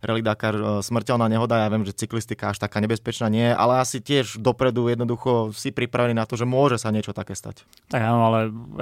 Rally 0.01 0.21
Dakar 0.25 0.55
e, 0.55 0.63
smrteľná 0.83 1.29
nehoda. 1.29 1.62
Ja 1.62 1.71
viem, 1.71 1.86
že 1.86 1.95
cyklistika 1.95 2.53
až 2.53 2.62
taká 2.62 2.81
nebezpečná 2.83 3.27
nie 3.29 3.51
je, 3.51 3.53
ale 3.53 3.81
asi 3.81 4.01
tiež 4.01 4.41
dopredu 4.41 4.89
jednoducho 4.89 5.51
si 5.53 5.73
pripravený 5.73 6.17
na 6.17 6.25
to, 6.25 6.38
že 6.38 6.45
môže 6.45 6.77
sa 6.81 6.93
niečo 6.93 7.13
také 7.13 7.33
stať. 7.33 7.65
Tak 7.89 8.01
áno, 8.01 8.33
ale 8.33 8.39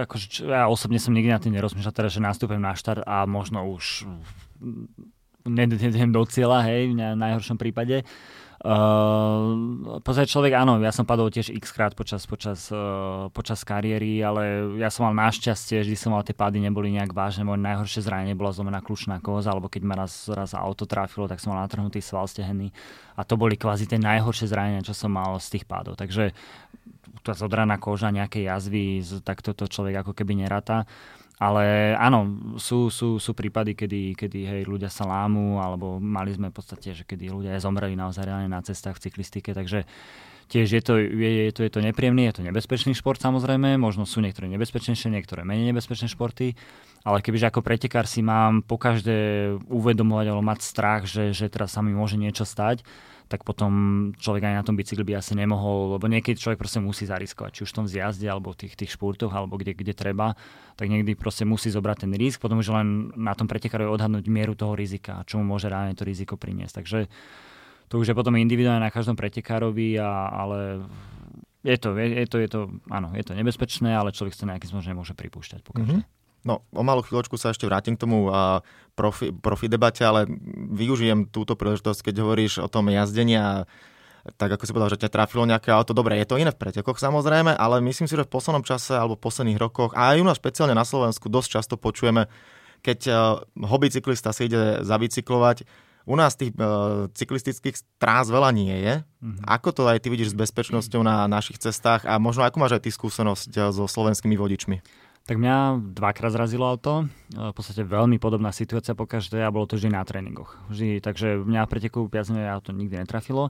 akože, 0.08 0.48
ja 0.48 0.68
osobne 0.68 1.00
som 1.00 1.16
nikdy 1.16 1.32
na 1.32 1.42
tým 1.42 1.56
nerozmýšľal, 1.56 1.96
teda, 1.96 2.10
že 2.12 2.24
nastúpim 2.24 2.60
na 2.60 2.76
štart 2.76 3.04
a 3.04 3.24
možno 3.30 3.66
už 3.70 4.08
nedem 5.46 6.10
do 6.10 6.26
cieľa, 6.26 6.66
hej, 6.66 6.92
v 6.92 6.98
najhoršom 6.98 7.58
prípade. 7.62 8.02
Uh, 8.66 10.02
pozrieť 10.02 10.34
človek, 10.34 10.58
áno, 10.58 10.82
ja 10.82 10.90
som 10.90 11.06
padol 11.06 11.30
tiež 11.30 11.54
x 11.54 11.70
krát 11.70 11.94
počas, 11.94 12.26
počas, 12.26 12.74
uh, 12.74 13.30
počas 13.30 13.62
kariéry, 13.62 14.18
ale 14.26 14.74
ja 14.82 14.90
som 14.90 15.06
mal 15.06 15.14
našťastie, 15.14 15.86
vždy 15.86 15.94
som 15.94 16.18
mal 16.18 16.26
tie 16.26 16.34
pády, 16.34 16.58
neboli 16.58 16.90
nejak 16.90 17.14
vážne. 17.14 17.46
Moje 17.46 17.62
najhoršie 17.62 18.02
zranenie 18.02 18.34
bola 18.34 18.50
zlomená 18.50 18.82
kľúčná 18.82 19.22
koza, 19.22 19.54
alebo 19.54 19.70
keď 19.70 19.86
ma 19.86 19.94
raz, 19.94 20.26
raz 20.34 20.58
auto 20.58 20.90
trafilo, 20.90 21.30
tak 21.30 21.38
som 21.38 21.54
mal 21.54 21.62
natrhnutý 21.62 22.02
sval 22.02 22.26
stehenný. 22.26 22.74
A 23.14 23.22
to 23.22 23.38
boli 23.38 23.54
kvázi 23.54 23.86
tie 23.86 24.02
najhoršie 24.02 24.50
zranenia, 24.50 24.82
čo 24.82 24.98
som 24.98 25.14
mal 25.14 25.38
z 25.38 25.62
tých 25.62 25.70
pádov. 25.70 25.94
Takže 26.02 26.34
tá 27.22 27.38
zodraná 27.38 27.78
koža, 27.78 28.10
nejaké 28.10 28.50
jazvy, 28.50 29.06
tak 29.22 29.46
toto 29.46 29.70
človek 29.70 30.02
ako 30.02 30.18
keby 30.18 30.42
nerata. 30.42 30.90
Ale 31.36 31.92
áno, 32.00 32.56
sú, 32.56 32.88
sú, 32.88 33.20
sú 33.20 33.32
prípady, 33.36 33.76
kedy, 33.76 34.16
kedy 34.16 34.40
hej, 34.48 34.62
ľudia 34.64 34.88
sa 34.88 35.04
lámu, 35.04 35.60
alebo 35.60 36.00
mali 36.00 36.32
sme 36.32 36.48
v 36.48 36.56
podstate, 36.56 36.96
že 36.96 37.04
kedy 37.04 37.28
ľudia 37.28 37.60
zomreli 37.60 38.00
naozaj 38.00 38.24
reálne 38.24 38.48
na 38.48 38.64
cestách 38.64 38.96
v 38.96 39.12
cyklistike, 39.12 39.52
takže 39.52 39.84
tiež 40.48 40.68
je 40.80 40.82
to, 40.82 40.96
je, 40.96 41.50
je, 41.50 41.52
to, 41.52 41.68
je 41.68 41.72
to 41.74 41.80
nepríjemný, 41.84 42.30
je 42.30 42.40
to 42.40 42.44
nebezpečný 42.46 42.94
šport 42.96 43.18
samozrejme, 43.20 43.76
možno 43.82 44.06
sú 44.08 44.22
niektoré 44.22 44.48
nebezpečnejšie, 44.48 45.12
niektoré 45.12 45.42
menej 45.44 45.74
nebezpečné 45.74 46.08
športy, 46.08 46.54
ale 47.04 47.20
kebyže 47.20 47.50
ako 47.50 47.66
pretekár 47.66 48.06
si 48.06 48.22
mám 48.22 48.62
po 48.62 48.78
každé 48.78 49.52
uvedomovať 49.68 50.26
alebo 50.30 50.46
mať 50.46 50.60
strach, 50.62 51.04
že, 51.10 51.34
že 51.34 51.50
teraz 51.50 51.74
sa 51.74 51.82
mi 51.82 51.92
môže 51.92 52.16
niečo 52.16 52.46
stať, 52.46 52.86
tak 53.26 53.42
potom 53.42 53.72
človek 54.22 54.46
aj 54.46 54.56
na 54.62 54.64
tom 54.66 54.78
bicykli 54.78 55.02
by 55.02 55.18
asi 55.18 55.34
nemohol, 55.34 55.98
lebo 55.98 56.06
niekedy 56.06 56.38
človek 56.38 56.62
proste 56.62 56.78
musí 56.78 57.10
zariskovať, 57.10 57.52
či 57.58 57.62
už 57.66 57.72
v 57.74 57.78
tom 57.82 57.88
zjazde, 57.90 58.30
alebo 58.30 58.54
v 58.54 58.66
tých, 58.66 58.78
tých 58.78 58.94
špurtoch, 58.94 59.34
alebo 59.34 59.58
kde, 59.58 59.74
kde 59.74 59.98
treba, 59.98 60.38
tak 60.78 60.94
niekedy 60.94 61.18
proste 61.18 61.42
musí 61.42 61.74
zobrať 61.74 62.06
ten 62.06 62.12
risk, 62.14 62.38
potom 62.38 62.62
už 62.62 62.70
len 62.70 63.10
na 63.18 63.34
tom 63.34 63.50
pretekárovi 63.50 63.90
odhadnúť 63.90 64.26
mieru 64.30 64.54
toho 64.54 64.78
rizika, 64.78 65.26
čo 65.26 65.42
mu 65.42 65.58
môže 65.58 65.66
reálne 65.66 65.98
to 65.98 66.06
riziko 66.06 66.38
priniesť. 66.38 66.86
Takže 66.86 67.00
to 67.90 67.98
už 67.98 68.14
je 68.14 68.16
potom 68.18 68.38
individuálne 68.38 68.86
na 68.86 68.94
každom 68.94 69.18
pretekárovi, 69.18 69.98
a, 69.98 70.30
ale 70.30 70.86
je 71.66 71.78
to, 71.82 71.98
je, 71.98 72.06
je, 72.22 72.26
to, 72.30 72.38
je 72.38 72.50
to, 72.50 72.62
áno, 72.94 73.10
je 73.18 73.26
to 73.26 73.34
nebezpečné, 73.34 73.90
ale 73.90 74.14
človek 74.14 74.38
sa 74.38 74.46
nejakým 74.46 74.70
spôsobom 74.70 74.94
nemôže 74.94 75.18
pripúšťať 75.18 75.66
pokaždé. 75.66 76.06
Mm-hmm. 76.06 76.15
No, 76.46 76.62
o 76.70 76.86
malú 76.86 77.02
chvíľočku 77.02 77.42
sa 77.42 77.50
ešte 77.50 77.66
vrátim 77.66 77.98
k 77.98 78.06
tomu 78.06 78.30
uh, 78.30 78.62
profi, 78.94 79.34
profi 79.34 79.66
debate, 79.66 80.06
ale 80.06 80.30
využijem 80.70 81.26
túto 81.34 81.58
príležitosť, 81.58 82.06
keď 82.06 82.16
hovoríš 82.22 82.62
o 82.62 82.70
tom 82.70 82.86
jazdení 82.94 83.36
a 83.42 83.66
tak 84.38 84.58
ako 84.58 84.66
si 84.66 84.74
povedal, 84.74 84.94
že 84.94 85.02
ťa 85.06 85.14
trafilo 85.14 85.46
nejaké 85.46 85.70
auto. 85.70 85.94
Dobre, 85.94 86.18
je 86.18 86.26
to 86.26 86.42
iné 86.42 86.50
v 86.50 86.58
pretekoch 86.58 86.98
samozrejme, 86.98 87.54
ale 87.54 87.82
myslím 87.86 88.10
si, 88.10 88.18
že 88.18 88.26
v 88.26 88.34
poslednom 88.34 88.66
čase 88.66 88.98
alebo 88.98 89.18
v 89.18 89.26
posledných 89.26 89.62
rokoch 89.62 89.94
a 89.94 90.14
aj 90.14 90.22
u 90.22 90.26
nás 90.26 90.42
špeciálne 90.42 90.74
na 90.74 90.86
Slovensku 90.86 91.30
dosť 91.30 91.62
často 91.62 91.76
počujeme, 91.78 92.26
keď 92.82 93.00
uh, 93.10 93.42
hobby 93.66 93.90
cyklista 93.94 94.34
si 94.34 94.50
ide 94.50 94.82
zabicyklovať, 94.82 95.66
u 96.06 96.14
nás 96.14 96.38
tých 96.38 96.54
uh, 96.58 97.10
cyklistických 97.10 97.98
trás 97.98 98.30
veľa 98.30 98.54
nie 98.54 98.78
je. 98.78 99.02
Mm-hmm. 99.02 99.46
Ako 99.50 99.74
to 99.74 99.90
aj 99.90 100.06
ty 100.06 100.14
vidíš 100.14 100.34
s 100.34 100.38
bezpečnosťou 100.38 101.02
na 101.02 101.26
našich 101.26 101.58
cestách 101.58 102.06
a 102.06 102.22
možno 102.22 102.46
ako 102.46 102.62
máš 102.62 102.78
aj 102.78 102.86
ty 102.86 102.94
skúsenosť 102.94 103.52
uh, 103.58 103.74
so 103.74 103.90
slovenskými 103.90 104.38
vodičmi? 104.38 105.05
Tak 105.26 105.42
mňa 105.42 105.82
dvakrát 105.98 106.38
zrazilo 106.38 106.70
auto, 106.70 107.10
v 107.34 107.54
podstate 107.58 107.82
veľmi 107.82 108.22
podobná 108.22 108.54
situácia 108.54 108.94
po 108.94 109.10
každej 109.10 109.42
a 109.42 109.50
bolo 109.50 109.66
to 109.66 109.74
vždy 109.74 109.90
na 109.90 110.06
tréningoch. 110.06 110.54
Vždy, 110.70 111.02
takže 111.02 111.42
mňa 111.42 111.66
v 111.66 111.72
preteku 111.74 112.06
viac 112.06 112.30
auto 112.30 112.70
nikdy 112.70 113.02
netrafilo. 113.02 113.50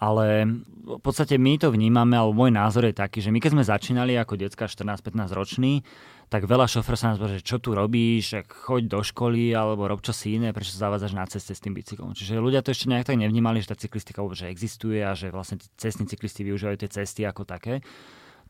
ale 0.00 0.48
v 0.80 1.00
podstate 1.04 1.36
my 1.36 1.60
to 1.60 1.68
vnímame, 1.68 2.16
alebo 2.16 2.32
môj 2.32 2.48
názor 2.48 2.88
je 2.88 2.96
taký, 2.96 3.20
že 3.20 3.28
my 3.28 3.36
keď 3.36 3.52
sme 3.52 3.64
začínali 3.68 4.16
ako 4.16 4.40
decka 4.40 4.64
14-15 4.64 5.36
roční, 5.36 5.84
tak 6.32 6.48
veľa 6.48 6.64
šofer 6.64 6.96
sa 6.96 7.12
nás 7.12 7.20
že 7.20 7.44
čo 7.44 7.60
tu 7.60 7.76
robíš, 7.76 8.32
choď 8.48 8.88
do 8.88 9.04
školy 9.04 9.52
alebo 9.52 9.84
rob 9.84 10.00
čo 10.00 10.16
si 10.16 10.40
iné, 10.40 10.56
prečo 10.56 10.72
zavádzaš 10.72 11.12
na 11.12 11.28
ceste 11.28 11.52
s 11.52 11.60
tým 11.60 11.76
bicyklom. 11.76 12.16
Čiže 12.16 12.40
ľudia 12.40 12.64
to 12.64 12.72
ešte 12.72 12.88
nejak 12.88 13.12
tak 13.12 13.20
nevnímali, 13.20 13.60
že 13.60 13.74
tá 13.74 13.76
cyklistika 13.76 14.24
vôbec 14.24 14.40
existuje 14.40 15.04
a 15.04 15.12
že 15.12 15.28
vlastne 15.28 15.60
cestní 15.76 16.08
cyklisti 16.08 16.48
využívajú 16.48 16.80
tie 16.80 16.90
cesty 17.04 17.28
ako 17.28 17.44
také. 17.44 17.84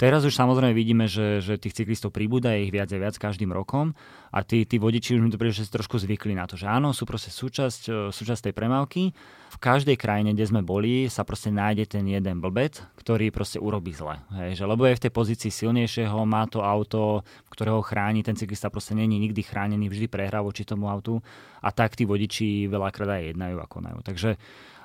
Teraz 0.00 0.24
už 0.24 0.32
samozrejme 0.32 0.72
vidíme, 0.72 1.04
že, 1.04 1.44
že 1.44 1.60
tých 1.60 1.76
cyklistov 1.76 2.08
pribúda, 2.08 2.56
ich 2.56 2.72
viac 2.72 2.88
a 2.88 2.96
viac 2.96 3.20
každým 3.20 3.52
rokom 3.52 3.92
a 4.32 4.40
tí, 4.40 4.64
tí 4.64 4.80
vodiči 4.80 5.12
už 5.12 5.20
mi 5.20 5.28
to 5.28 5.36
príde, 5.36 5.52
že 5.52 5.68
si 5.68 5.76
trošku 5.76 6.00
zvykli 6.00 6.32
na 6.32 6.48
to, 6.48 6.56
že 6.56 6.64
áno, 6.64 6.96
sú 6.96 7.04
proste 7.04 7.28
súčasť, 7.28 7.82
e, 7.84 7.92
súčasť 8.08 8.48
tej 8.48 8.54
premávky. 8.56 9.12
V 9.52 9.58
každej 9.60 10.00
krajine, 10.00 10.32
kde 10.32 10.48
sme 10.48 10.64
boli, 10.64 11.04
sa 11.12 11.20
proste 11.20 11.52
nájde 11.52 12.00
ten 12.00 12.08
jeden 12.08 12.40
blbec, 12.40 12.80
ktorý 12.96 13.28
proste 13.28 13.60
urobí 13.60 13.92
zle. 13.92 14.16
Hej, 14.40 14.62
že 14.62 14.64
lebo 14.64 14.88
je 14.88 14.96
v 14.96 15.04
tej 15.04 15.12
pozícii 15.12 15.52
silnejšieho, 15.52 16.16
má 16.24 16.48
to 16.48 16.64
auto, 16.64 17.20
ktorého 17.52 17.84
chráni, 17.84 18.24
ten 18.24 18.40
cyklista 18.40 18.72
proste 18.72 18.96
není 18.96 19.20
nikdy 19.20 19.44
chránený, 19.44 19.92
vždy 19.92 20.08
prehrá 20.08 20.40
voči 20.40 20.64
tomu 20.64 20.88
autu 20.88 21.20
a 21.60 21.68
tak 21.76 21.92
tí 21.92 22.08
vodiči 22.08 22.72
veľakrát 22.72 23.20
aj 23.20 23.36
jednajú 23.36 23.56
a 23.60 23.68
konajú. 23.68 24.00
Takže 24.00 24.40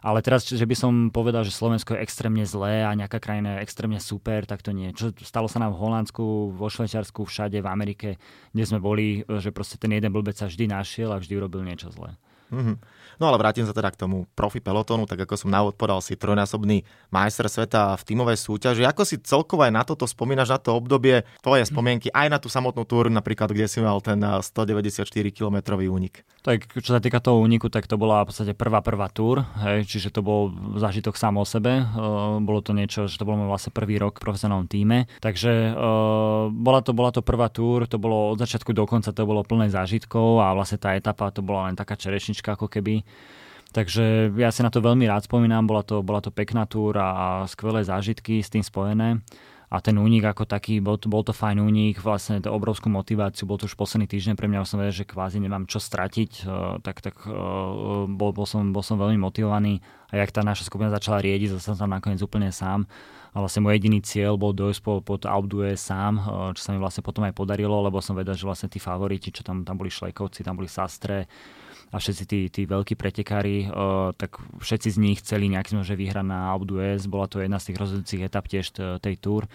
ale 0.05 0.21
teraz, 0.21 0.45
že 0.45 0.61
by 0.61 0.75
som 0.77 0.91
povedal, 1.09 1.41
že 1.41 1.49
Slovensko 1.49 1.97
je 1.97 2.05
extrémne 2.05 2.45
zlé 2.45 2.85
a 2.85 2.93
nejaká 2.93 3.17
krajina 3.17 3.57
je 3.57 3.65
extrémne 3.65 3.97
super, 3.97 4.45
tak 4.45 4.61
to 4.61 4.69
nie. 4.69 4.93
Čo 4.93 5.09
stalo 5.25 5.49
sa 5.49 5.57
nám 5.57 5.73
v 5.73 5.81
Holandsku, 5.81 6.53
vo 6.53 6.69
Švajčiarsku, 6.69 7.25
všade, 7.25 7.57
v 7.57 7.65
Amerike, 7.65 8.09
kde 8.53 8.63
sme 8.69 8.77
boli, 8.77 9.25
že 9.25 9.49
proste 9.49 9.81
ten 9.81 9.89
jeden 9.97 10.13
blbec 10.13 10.37
sa 10.37 10.45
vždy 10.45 10.69
našiel 10.69 11.09
a 11.09 11.17
vždy 11.17 11.33
urobil 11.41 11.65
niečo 11.65 11.89
zlé. 11.89 12.13
Mm-hmm. 12.53 12.75
No 13.17 13.31
ale 13.31 13.41
vrátim 13.41 13.65
sa 13.65 13.73
teda 13.73 13.89
k 13.89 14.05
tomu 14.05 14.29
profi 14.37 14.61
pelotónu, 14.61 15.09
tak 15.09 15.25
ako 15.25 15.33
som 15.39 15.49
na 15.49 15.65
podal 15.73 16.03
si 16.05 16.13
trojnásobný 16.13 16.85
majster 17.09 17.49
sveta 17.49 17.97
v 17.97 18.05
tímovej 18.05 18.37
súťaži. 18.37 18.85
Ako 18.85 19.07
si 19.07 19.17
celkovo 19.23 19.65
aj 19.65 19.73
na 19.73 19.81
toto 19.81 20.05
spomínaš, 20.05 20.53
na 20.53 20.59
to 20.61 20.77
obdobie, 20.77 21.25
tvoje 21.41 21.65
spomienky, 21.65 22.13
aj 22.13 22.27
na 22.29 22.37
tú 22.37 22.51
samotnú 22.51 22.85
túru, 22.85 23.09
napríklad, 23.09 23.49
kde 23.49 23.65
si 23.65 23.81
mal 23.81 23.97
ten 24.03 24.21
194 24.21 25.01
eh, 25.01 25.33
km 25.33 25.57
únik? 25.79 26.27
Tak 26.45 26.77
čo 26.77 26.93
sa 26.93 27.01
týka 27.01 27.17
toho 27.17 27.41
úniku, 27.41 27.73
tak 27.73 27.89
to 27.89 27.97
bola 27.97 28.21
v 28.21 28.29
podstate 28.29 28.53
prvá 28.53 28.85
prvá 28.85 29.09
túr, 29.09 29.41
hej, 29.65 29.89
čiže 29.89 30.13
to 30.13 30.21
bol 30.21 30.53
zážitok 30.77 31.17
sám 31.17 31.41
o 31.41 31.45
sebe. 31.45 31.81
Uh, 31.81 32.37
bolo 32.37 32.61
to 32.61 32.69
niečo, 32.69 33.09
že 33.09 33.17
to 33.17 33.25
bol 33.25 33.33
vlastne 33.49 33.73
prvý 33.73 33.97
rok 33.97 34.21
v 34.21 34.29
profesionálnom 34.29 34.69
týme. 34.69 35.09
Takže 35.25 35.73
uh, 35.73 36.53
bola, 36.53 36.85
to, 36.85 36.93
bola 36.93 37.09
to 37.09 37.25
prvá 37.25 37.49
túr, 37.49 37.89
to 37.89 37.97
bolo 37.97 38.37
od 38.37 38.37
začiatku 38.37 38.77
do 38.77 38.85
konca, 38.85 39.09
to 39.09 39.25
bolo 39.25 39.41
plné 39.41 39.73
zážitkov 39.73 40.45
a 40.45 40.53
vlastne 40.53 40.77
tá 40.77 40.93
etapa 40.93 41.33
to 41.33 41.41
bola 41.41 41.65
len 41.65 41.73
taká 41.73 41.97
čerešnička 41.97 42.53
ako 42.53 42.69
keby. 42.69 43.01
Takže 43.73 44.29
ja 44.37 44.53
si 44.53 44.61
na 44.61 44.69
to 44.69 44.85
veľmi 44.85 45.09
rád 45.09 45.25
spomínam, 45.25 45.65
bola 45.65 45.81
to, 45.81 46.05
bola 46.05 46.21
to 46.21 46.29
pekná 46.29 46.69
túra 46.69 47.09
a 47.09 47.25
skvelé 47.49 47.81
zážitky 47.81 48.45
s 48.45 48.53
tým 48.53 48.61
spojené. 48.61 49.19
A 49.75 49.83
ten 49.83 49.99
únik 49.99 50.23
ako 50.23 50.47
taký, 50.47 50.79
bol 50.79 50.95
to, 50.95 51.11
bol 51.11 51.19
to 51.19 51.35
fajn 51.35 51.59
únik, 51.59 51.99
vlastne 51.99 52.39
to 52.39 52.47
obrovskú 52.47 52.87
motiváciu, 52.87 53.43
bol 53.43 53.59
to 53.59 53.67
už 53.67 53.75
posledný 53.75 54.07
týždeň, 54.07 54.39
pre 54.39 54.47
mňa 54.47 54.63
som 54.63 54.79
vedel, 54.79 54.95
že 54.95 55.03
kvázi 55.03 55.43
nemám 55.43 55.67
čo 55.67 55.83
stratiť, 55.83 56.31
uh, 56.47 56.79
tak, 56.79 57.03
tak 57.03 57.19
uh, 57.27 58.07
bol, 58.07 58.31
bol, 58.31 58.47
som, 58.47 58.71
bol 58.71 58.79
som 58.79 58.95
veľmi 58.95 59.19
motivovaný 59.19 59.83
a 60.15 60.23
jak 60.23 60.31
tá 60.31 60.47
naša 60.47 60.71
skupina 60.71 60.87
začala 60.87 61.19
riediť, 61.19 61.59
zase 61.59 61.75
som 61.75 61.75
tam 61.75 61.91
nakoniec 61.91 62.23
úplne 62.23 62.55
sám. 62.55 62.87
A 63.35 63.43
vlastne 63.43 63.67
môj 63.67 63.75
jediný 63.75 63.99
cieľ 63.99 64.39
bol 64.39 64.55
dojsť 64.55 64.79
po, 64.79 65.03
pod 65.03 65.27
Alpdue 65.27 65.75
sám, 65.75 66.23
uh, 66.23 66.55
čo 66.55 66.61
sa 66.63 66.71
mi 66.71 66.79
vlastne 66.79 67.03
potom 67.03 67.27
aj 67.27 67.35
podarilo, 67.35 67.75
lebo 67.83 67.99
som 67.99 68.15
vedel, 68.15 68.31
že 68.31 68.47
vlastne 68.47 68.71
tí 68.71 68.79
favoriti, 68.79 69.27
čo 69.27 69.43
tam, 69.43 69.67
tam 69.67 69.75
boli 69.75 69.91
Šlejkovci, 69.91 70.39
tam 70.47 70.55
boli 70.55 70.71
Sastre, 70.71 71.27
a 71.91 71.97
všetci 72.01 72.23
tí, 72.25 72.39
tí 72.49 72.61
veľkí 72.65 72.97
pretekári, 72.97 73.69
tak 74.17 74.41
všetci 74.59 74.89
z 74.93 74.97
nich 74.97 75.17
chceli 75.21 75.51
nejakým 75.51 75.85
že 75.85 75.93
vyhrať 75.93 76.25
na 76.25 76.49
Alpe 76.51 76.65
d'Huez. 76.67 77.05
Bola 77.05 77.29
to 77.29 77.43
jedna 77.43 77.61
z 77.61 77.71
tých 77.71 77.79
rozhodujúcich 77.81 78.25
etap 78.25 78.45
tiež 78.49 78.73
tej 78.99 79.15
túr. 79.21 79.45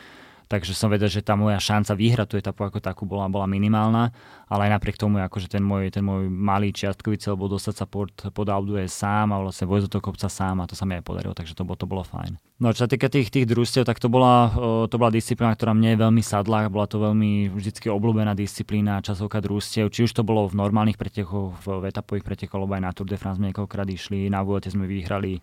Takže 0.50 0.74
som 0.74 0.90
vedel, 0.90 1.06
že 1.06 1.22
tá 1.22 1.38
moja 1.38 1.62
šanca 1.62 1.94
vyhrať 1.94 2.26
tú 2.26 2.34
etapu 2.34 2.66
ako 2.66 2.82
takú 2.82 3.06
bola, 3.06 3.30
bola 3.30 3.46
minimálna, 3.46 4.10
ale 4.50 4.66
aj 4.66 4.82
napriek 4.82 4.98
tomu, 4.98 5.22
akože 5.22 5.46
ten 5.46 5.62
môj, 5.62 5.94
ten 5.94 6.02
môj 6.02 6.26
malý 6.26 6.74
čiastkový 6.74 7.22
cieľ 7.22 7.38
bol 7.38 7.46
dostať 7.46 7.74
sa 7.78 7.86
pod, 7.86 8.10
pod 8.10 8.50
Alpe 8.50 8.82
sám 8.90 9.30
a 9.30 9.38
vlastne 9.46 9.70
vojsť 9.70 9.86
do 9.86 9.92
toho 9.94 10.02
kopca 10.10 10.26
sám 10.26 10.58
a 10.58 10.66
to 10.66 10.74
sa 10.74 10.82
mi 10.90 10.98
aj 10.98 11.06
podarilo, 11.06 11.38
takže 11.38 11.54
to, 11.54 11.62
bolo, 11.62 11.78
to 11.78 11.86
bolo 11.86 12.02
fajn. 12.02 12.34
No 12.58 12.74
čo 12.74 12.82
sa 12.82 12.90
týka 12.90 13.06
tých, 13.06 13.30
tých 13.30 13.46
družstiev, 13.46 13.86
tak 13.86 14.02
to 14.02 14.10
bola, 14.10 14.50
to 14.90 14.96
bola 14.98 15.14
disciplína, 15.14 15.54
ktorá 15.54 15.70
mne 15.70 15.94
je 15.94 16.02
veľmi 16.02 16.18
sadla, 16.18 16.66
bola 16.66 16.90
to 16.90 16.98
veľmi 16.98 17.54
vždy 17.54 17.86
obľúbená 17.86 18.34
disciplína, 18.34 19.06
časovka 19.06 19.38
družstiev, 19.38 19.86
či 19.94 20.10
už 20.10 20.18
to 20.18 20.26
bolo 20.26 20.50
v 20.50 20.58
normálnych 20.58 20.98
pretekoch, 20.98 21.62
v 21.62 21.86
etapových 21.86 22.26
pretekoch, 22.26 22.58
alebo 22.58 22.74
aj 22.74 22.82
na 22.82 22.90
Tour 22.90 23.06
de 23.06 23.14
France 23.14 23.38
niekoľkokrát 23.38 23.86
išli, 23.86 24.26
na 24.26 24.42
Vuelte 24.42 24.66
sme 24.66 24.90
vyhrali 24.90 25.38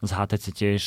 z 0.00 0.10
HTC 0.16 0.44
tiež 0.56 0.82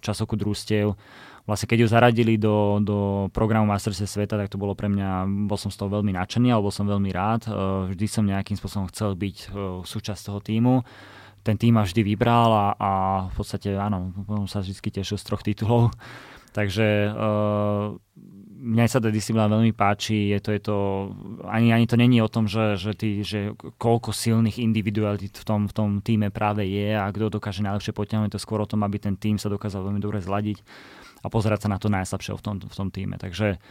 časovku 0.00 0.34
družstiev 0.34 0.96
vlastne 1.42 1.66
keď 1.66 1.78
ju 1.82 1.88
zaradili 1.90 2.34
do, 2.38 2.78
do 2.82 2.98
programu 3.34 3.66
Masterse 3.66 4.06
sveta, 4.06 4.38
tak 4.38 4.50
to 4.50 4.60
bolo 4.60 4.78
pre 4.78 4.86
mňa, 4.86 5.26
bol 5.50 5.58
som 5.58 5.74
z 5.74 5.78
toho 5.78 5.90
veľmi 5.90 6.14
nadšený, 6.14 6.54
alebo 6.54 6.70
som 6.70 6.86
veľmi 6.86 7.10
rád. 7.10 7.46
E, 7.46 7.50
vždy 7.94 8.06
som 8.06 8.22
nejakým 8.22 8.54
spôsobom 8.54 8.86
chcel 8.94 9.18
byť 9.18 9.36
e, 9.36 9.46
súčasť 9.82 10.30
toho 10.30 10.38
týmu. 10.38 10.86
Ten 11.42 11.58
tým 11.58 11.74
ma 11.74 11.82
vždy 11.82 12.06
vybral 12.06 12.50
a, 12.54 12.66
a 12.78 12.90
v 13.30 13.34
podstate 13.34 13.74
áno, 13.74 14.14
sa 14.46 14.62
vždy 14.62 15.02
tešil 15.02 15.18
z 15.18 15.26
troch 15.26 15.42
titulov. 15.42 15.90
Takže 16.56 17.16
mňa 18.62 18.86
sa 18.86 19.02
tá 19.02 19.10
disciplína 19.10 19.50
veľmi 19.50 19.74
páči, 19.74 20.30
je 20.30 20.38
to, 20.38 20.50
je 20.54 20.60
to 20.62 20.76
ani, 21.50 21.74
ani 21.74 21.90
to 21.90 21.98
není 21.98 22.22
o 22.22 22.30
tom, 22.30 22.46
že, 22.46 22.78
že, 22.78 22.92
ty, 22.94 23.24
že 23.26 23.58
koľko 23.80 24.14
silných 24.14 24.62
individualít 24.62 25.34
v 25.34 25.44
tom, 25.48 25.66
v 25.66 25.74
tom 25.74 25.90
týme 25.98 26.30
práve 26.30 26.62
je 26.70 26.94
a 26.94 27.10
kto 27.10 27.42
dokáže 27.42 27.66
najlepšie 27.66 27.90
potiahnuť, 27.90 28.36
to 28.36 28.38
skôr 28.38 28.62
o 28.62 28.70
tom, 28.70 28.86
aby 28.86 29.02
ten 29.02 29.18
tým 29.18 29.40
sa 29.40 29.50
dokázal 29.50 29.82
veľmi 29.82 29.98
dobre 29.98 30.22
zladiť 30.22 30.62
a 31.22 31.26
pozerať 31.30 31.66
sa 31.66 31.68
na 31.70 31.78
to 31.78 31.86
najslabšie 31.86 32.34
v 32.34 32.42
tom, 32.42 32.54
v 32.58 32.74
tom 32.74 32.88
týme. 32.90 33.16
Takže 33.16 33.62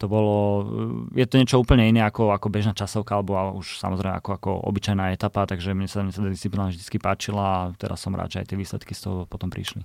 to 0.00 0.08
bolo, 0.08 0.64
je 1.12 1.28
to 1.28 1.36
niečo 1.36 1.60
úplne 1.60 1.84
iné 1.84 2.00
ako, 2.00 2.32
ako 2.32 2.48
bežná 2.48 2.72
časovka, 2.72 3.20
alebo 3.20 3.36
už 3.60 3.76
samozrejme 3.76 4.16
ako, 4.16 4.30
ako 4.40 4.50
obyčajná 4.72 5.12
etapa, 5.12 5.44
takže 5.44 5.76
mne 5.76 5.88
sa, 5.88 6.00
mne 6.00 6.12
sa 6.16 6.24
disciplína 6.24 6.72
vždy 6.72 6.80
páčila 6.96 7.44
a 7.44 7.60
teraz 7.76 8.00
som 8.00 8.16
rád, 8.16 8.32
že 8.32 8.40
aj 8.40 8.48
tie 8.48 8.56
výsledky 8.56 8.96
z 8.96 9.00
toho 9.04 9.28
potom 9.28 9.52
prišli. 9.52 9.84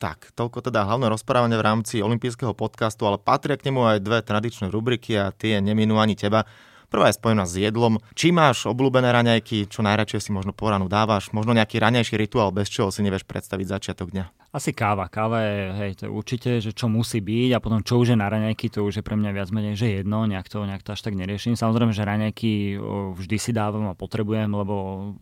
Tak, 0.00 0.34
toľko 0.34 0.66
teda 0.66 0.82
hlavné 0.82 1.12
rozprávanie 1.12 1.54
v 1.54 1.62
rámci 1.62 2.00
olympijského 2.02 2.56
podcastu, 2.56 3.06
ale 3.06 3.22
patria 3.22 3.60
k 3.60 3.70
nemu 3.70 3.80
aj 3.86 3.98
dve 4.02 4.18
tradičné 4.24 4.66
rubriky 4.72 5.14
a 5.14 5.30
tie 5.30 5.60
neminú 5.60 6.00
ani 6.00 6.16
teba. 6.18 6.48
Prvá 6.92 7.08
je 7.08 7.16
spojená 7.16 7.48
s 7.48 7.56
jedlom. 7.56 8.04
Či 8.12 8.36
máš 8.36 8.68
obľúbené 8.68 9.08
raňajky, 9.08 9.64
čo 9.64 9.80
najradšej 9.80 10.28
si 10.28 10.30
možno 10.30 10.52
po 10.52 10.68
ránu 10.68 10.92
dávaš, 10.92 11.32
možno 11.32 11.56
nejaký 11.56 11.80
raňajší 11.80 12.20
rituál, 12.20 12.52
bez 12.52 12.68
čoho 12.68 12.92
si 12.92 13.00
nevieš 13.00 13.24
predstaviť 13.24 13.64
začiatok 13.64 14.12
dňa. 14.12 14.52
Asi 14.52 14.76
káva. 14.76 15.08
Káva 15.08 15.40
je, 15.40 15.56
hej, 15.72 15.90
to 15.96 16.02
je 16.04 16.10
určite, 16.12 16.50
že 16.60 16.76
čo 16.76 16.92
musí 16.92 17.24
byť 17.24 17.56
a 17.56 17.62
potom 17.64 17.80
čo 17.80 17.96
už 17.96 18.12
je 18.12 18.20
na 18.20 18.28
raňajky, 18.28 18.68
to 18.68 18.84
už 18.84 19.00
je 19.00 19.06
pre 19.08 19.16
mňa 19.16 19.32
viac 19.32 19.48
menej, 19.48 19.80
že 19.80 20.04
jedno, 20.04 20.28
nejak 20.28 20.52
to, 20.52 20.68
nejak 20.68 20.84
to 20.84 20.92
až 20.92 21.00
tak 21.00 21.16
neriešim. 21.16 21.56
Samozrejme, 21.56 21.96
že 21.96 22.04
raňajky 22.04 22.76
vždy 23.16 23.36
si 23.40 23.56
dávam 23.56 23.88
a 23.88 23.96
potrebujem, 23.96 24.52
lebo 24.52 25.16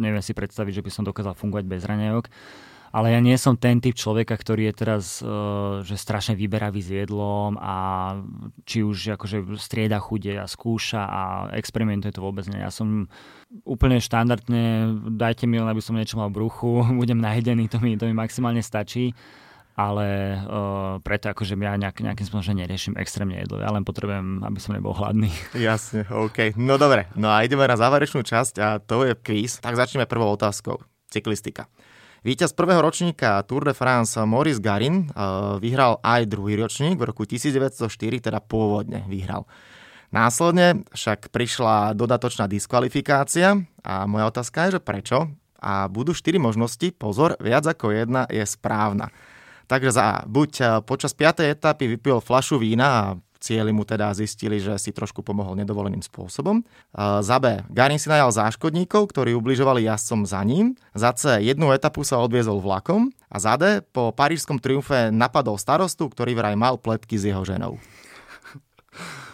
neviem 0.00 0.24
si 0.24 0.32
predstaviť, 0.32 0.80
že 0.80 0.84
by 0.88 0.88
som 0.88 1.04
dokázal 1.04 1.36
fungovať 1.36 1.68
bez 1.68 1.84
raňajok 1.84 2.32
ale 2.90 3.14
ja 3.14 3.20
nie 3.22 3.38
som 3.38 3.54
ten 3.54 3.78
typ 3.78 3.94
človeka, 3.94 4.34
ktorý 4.34 4.70
je 4.70 4.74
teraz 4.74 5.22
uh, 5.22 5.82
že 5.86 5.94
strašne 5.94 6.34
vyberavý 6.34 6.82
s 6.82 6.90
jedlom 6.90 7.54
a 7.58 7.76
či 8.66 8.82
už 8.82 9.14
akože 9.14 9.54
strieda 9.58 10.02
chude 10.02 10.34
a 10.34 10.50
skúša 10.50 11.02
a 11.06 11.22
experimentuje 11.54 12.10
to 12.10 12.22
vôbec 12.22 12.46
nie. 12.50 12.58
Ja 12.58 12.74
som 12.74 13.06
úplne 13.62 14.02
štandardne, 14.02 14.94
dajte 15.14 15.46
mi 15.46 15.62
len, 15.62 15.70
aby 15.70 15.82
som 15.82 15.94
niečo 15.94 16.18
mal 16.18 16.34
v 16.34 16.42
bruchu, 16.42 16.82
budem 17.00 17.22
najedený, 17.22 17.70
to 17.70 17.78
mi, 17.78 17.94
to 17.94 18.10
mi 18.10 18.14
maximálne 18.14 18.62
stačí 18.62 19.14
ale 19.80 20.36
uh, 20.44 21.00
preto 21.00 21.32
akože 21.32 21.56
ja 21.56 21.72
nejak, 21.80 22.04
nejakým 22.04 22.26
spôsobom 22.28 22.60
neriešim 22.60 23.00
extrémne 23.00 23.40
jedlo. 23.40 23.64
Ja 23.64 23.72
len 23.72 23.86
potrebujem, 23.86 24.44
aby 24.44 24.58
som 24.60 24.76
nebol 24.76 24.92
hladný. 24.92 25.32
Jasne, 25.56 26.04
OK. 26.12 26.52
No 26.60 26.76
dobre, 26.76 27.08
no 27.16 27.32
a 27.32 27.40
ideme 27.40 27.64
na 27.64 27.80
záverečnú 27.80 28.20
časť 28.20 28.54
a 28.60 28.68
to 28.76 29.08
je 29.08 29.16
quiz. 29.16 29.64
Tak 29.64 29.80
začneme 29.80 30.04
prvou 30.04 30.28
otázkou. 30.36 30.84
Cyklistika. 31.08 31.66
Víťaz 32.20 32.52
prvého 32.52 32.84
ročníka 32.84 33.40
Tour 33.48 33.64
de 33.64 33.72
France 33.72 34.20
Maurice 34.28 34.60
Garin 34.60 35.08
eh, 35.08 35.12
vyhral 35.56 35.96
aj 36.04 36.28
druhý 36.28 36.52
ročník 36.60 37.00
v 37.00 37.08
roku 37.08 37.24
1904, 37.24 37.88
teda 38.20 38.44
pôvodne 38.44 39.08
vyhral. 39.08 39.48
Následne 40.12 40.84
však 40.92 41.32
prišla 41.32 41.96
dodatočná 41.96 42.44
diskvalifikácia 42.44 43.64
a 43.80 44.04
moja 44.04 44.28
otázka 44.28 44.68
je, 44.68 44.76
že 44.76 44.80
prečo? 44.84 45.32
A 45.64 45.88
budú 45.88 46.12
štyri 46.12 46.36
možnosti, 46.36 46.92
pozor, 46.92 47.40
viac 47.40 47.64
ako 47.64 47.88
jedna 47.88 48.28
je 48.28 48.44
správna. 48.44 49.08
Takže 49.64 49.88
za, 49.88 50.20
buď 50.28 50.50
eh, 50.60 50.68
počas 50.84 51.16
5. 51.16 51.40
etapy 51.56 51.88
vypil 51.96 52.20
flašu 52.20 52.60
vína 52.60 52.88
a 52.92 53.02
cieli 53.40 53.72
mu 53.72 53.88
teda 53.88 54.12
zistili, 54.12 54.60
že 54.60 54.76
si 54.76 54.92
trošku 54.92 55.24
pomohol 55.24 55.56
nedovoleným 55.56 56.04
spôsobom. 56.04 56.60
Za 57.24 57.36
B. 57.40 57.64
Garin 57.72 57.96
si 57.96 58.12
najal 58.12 58.28
záškodníkov, 58.30 59.10
ktorí 59.10 59.32
ubližovali 59.32 59.88
jazdcom 59.88 60.28
za 60.28 60.44
ním. 60.44 60.76
Za 60.92 61.16
C. 61.16 61.40
Jednu 61.40 61.72
etapu 61.72 62.04
sa 62.04 62.20
odviezol 62.20 62.60
vlakom. 62.60 63.08
A 63.32 63.40
za 63.40 63.56
D. 63.56 63.80
Po 63.80 64.12
parížskom 64.12 64.60
triumfe 64.60 65.08
napadol 65.08 65.56
starostu, 65.56 66.12
ktorý 66.12 66.36
vraj 66.36 66.54
mal 66.54 66.76
pletky 66.76 67.16
s 67.16 67.24
jeho 67.24 67.40
ženou. 67.42 67.80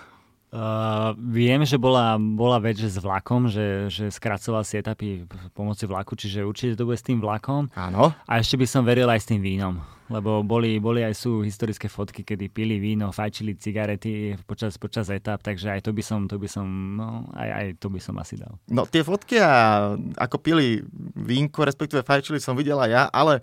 Uh, 0.47 1.11
viem, 1.19 1.59
že 1.67 1.75
bola, 1.75 2.15
bola 2.17 2.63
vec, 2.63 2.79
že 2.79 2.87
s 2.87 3.03
vlakom, 3.03 3.51
že, 3.51 3.91
že 3.91 4.15
skracoval 4.15 4.63
si 4.63 4.79
etapy 4.79 5.27
pomoci 5.51 5.91
vlaku, 5.91 6.15
čiže 6.15 6.47
určite 6.47 6.79
to 6.79 6.87
bude 6.87 6.95
s 6.95 7.03
tým 7.03 7.19
vlakom. 7.19 7.67
Áno. 7.75 8.15
A 8.31 8.39
ešte 8.39 8.55
by 8.55 8.67
som 8.67 8.87
veril 8.87 9.11
aj 9.11 9.27
s 9.27 9.29
tým 9.29 9.43
vínom, 9.43 9.83
lebo 10.07 10.47
boli, 10.47 10.79
boli 10.79 11.03
aj 11.03 11.19
sú 11.19 11.43
historické 11.43 11.91
fotky, 11.91 12.23
kedy 12.23 12.47
pili 12.47 12.79
víno, 12.79 13.11
fajčili 13.11 13.59
cigarety 13.59 14.39
počas, 14.47 14.79
počas 14.79 15.11
etap, 15.11 15.43
takže 15.43 15.77
aj 15.77 15.81
to 15.83 15.91
by 15.91 16.03
som, 16.07 16.31
to 16.31 16.39
by 16.39 16.47
som, 16.47 16.65
no, 16.95 17.27
aj, 17.35 17.49
aj 17.51 17.67
to 17.83 17.91
by 17.91 17.99
som 17.99 18.15
asi 18.23 18.39
dal. 18.39 18.55
No 18.71 18.87
tie 18.87 19.03
fotky 19.03 19.43
a 19.43 19.93
ako 20.15 20.39
pili 20.39 20.79
vínko, 21.19 21.67
respektíve 21.67 22.07
fajčili 22.07 22.39
som 22.39 22.55
videla 22.55 22.87
ja, 22.87 23.11
ale 23.11 23.43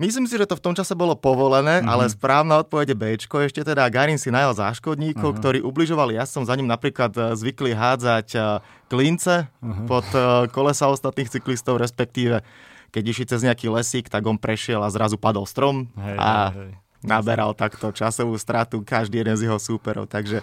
Myslím 0.00 0.24
si, 0.24 0.40
že 0.40 0.48
to 0.48 0.56
v 0.56 0.64
tom 0.64 0.72
čase 0.72 0.96
bolo 0.96 1.12
povolené, 1.12 1.84
mm-hmm. 1.84 1.92
ale 1.92 2.08
správna 2.08 2.64
odpoveď 2.64 2.96
je 2.96 2.96
B. 2.96 3.04
Ešte 3.20 3.60
teda 3.60 3.84
Garin 3.92 4.16
si 4.16 4.32
najal 4.32 4.56
záškodníkov, 4.56 5.36
uh-huh. 5.36 5.40
ktorí 5.44 5.58
ubližovali 5.60 6.16
jazdcom. 6.16 6.48
Za 6.48 6.56
ním 6.56 6.72
napríklad 6.72 7.12
e, 7.12 7.36
zvykli 7.36 7.76
hádzať 7.76 8.28
e, 8.32 8.38
klince 8.88 9.44
uh-huh. 9.44 9.84
pod 9.84 10.08
e, 10.16 10.48
kolesa 10.48 10.88
ostatných 10.88 11.28
cyklistov, 11.28 11.76
respektíve 11.76 12.40
keď 12.88 13.02
išli 13.12 13.24
cez 13.28 13.44
nejaký 13.44 13.68
lesík, 13.68 14.08
tak 14.08 14.24
on 14.24 14.40
prešiel 14.40 14.80
a 14.80 14.88
zrazu 14.88 15.20
padol 15.20 15.44
strom 15.44 15.92
hej, 15.94 16.16
a 16.16 16.32
hej, 16.50 16.58
hej. 16.58 16.70
naberal 17.04 17.52
takto 17.52 17.92
časovú 17.92 18.40
stratu 18.40 18.80
každý 18.80 19.20
jeden 19.20 19.36
z 19.36 19.52
jeho 19.52 19.60
súperov. 19.60 20.08
Takže 20.08 20.40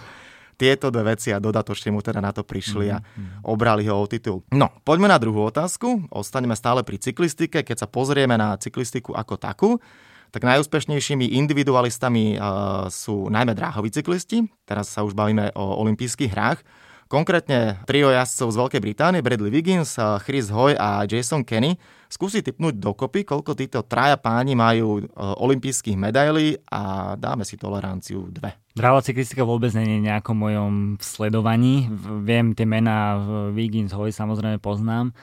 tieto 0.58 0.90
dve 0.90 1.14
veci 1.14 1.30
a 1.30 1.38
dodatočne 1.38 1.94
mu 1.94 2.02
teda 2.02 2.18
na 2.18 2.34
to 2.34 2.42
prišli 2.42 2.90
a 2.90 2.98
mm-hmm. 2.98 3.46
obrali 3.46 3.86
ho 3.86 3.94
o 3.94 4.10
titul. 4.10 4.42
No, 4.50 4.74
poďme 4.82 5.06
na 5.06 5.22
druhú 5.22 5.46
otázku. 5.46 6.10
Ostaneme 6.10 6.58
stále 6.58 6.82
pri 6.82 6.98
cyklistike. 6.98 7.62
Keď 7.62 7.86
sa 7.86 7.88
pozrieme 7.88 8.34
na 8.34 8.58
cyklistiku 8.58 9.14
ako 9.14 9.38
takú, 9.38 9.70
tak 10.34 10.44
najúspešnejšími 10.44 11.38
individualistami 11.40 12.36
sú 12.92 13.30
najmä 13.32 13.56
dráhoví 13.56 13.88
cyklisti. 13.88 14.44
Teraz 14.66 14.90
sa 14.92 15.06
už 15.06 15.16
bavíme 15.16 15.54
o 15.54 15.80
olympijských 15.86 16.34
hrách. 16.34 16.60
Konkrétne 17.08 17.80
trio 17.88 18.12
jazdcov 18.12 18.52
z 18.52 18.56
Veľkej 18.60 18.80
Británie, 18.84 19.24
Bradley 19.24 19.48
Wiggins, 19.48 19.96
Chris 20.28 20.52
Hoy 20.52 20.76
a 20.76 21.08
Jason 21.08 21.40
Kenny, 21.40 21.80
skúsi 22.04 22.44
typnúť 22.44 22.76
dokopy, 22.76 23.24
koľko 23.24 23.56
títo 23.56 23.80
traja 23.80 24.20
páni 24.20 24.52
majú 24.52 25.08
olympijských 25.16 25.96
medailí 25.96 26.60
a 26.68 27.16
dáme 27.16 27.48
si 27.48 27.56
toleranciu 27.56 28.28
dve. 28.28 28.60
Dráva 28.76 29.00
cyklistika 29.00 29.48
vôbec 29.48 29.72
nie 29.72 29.88
je 29.88 30.04
nejakom 30.04 30.36
mojom 30.36 30.72
sledovaní. 31.00 31.88
Viem 32.28 32.52
tie 32.52 32.68
mená 32.68 33.16
Wiggins, 33.56 33.96
Hoy 33.96 34.12
samozrejme 34.12 34.60
poznám. 34.60 35.16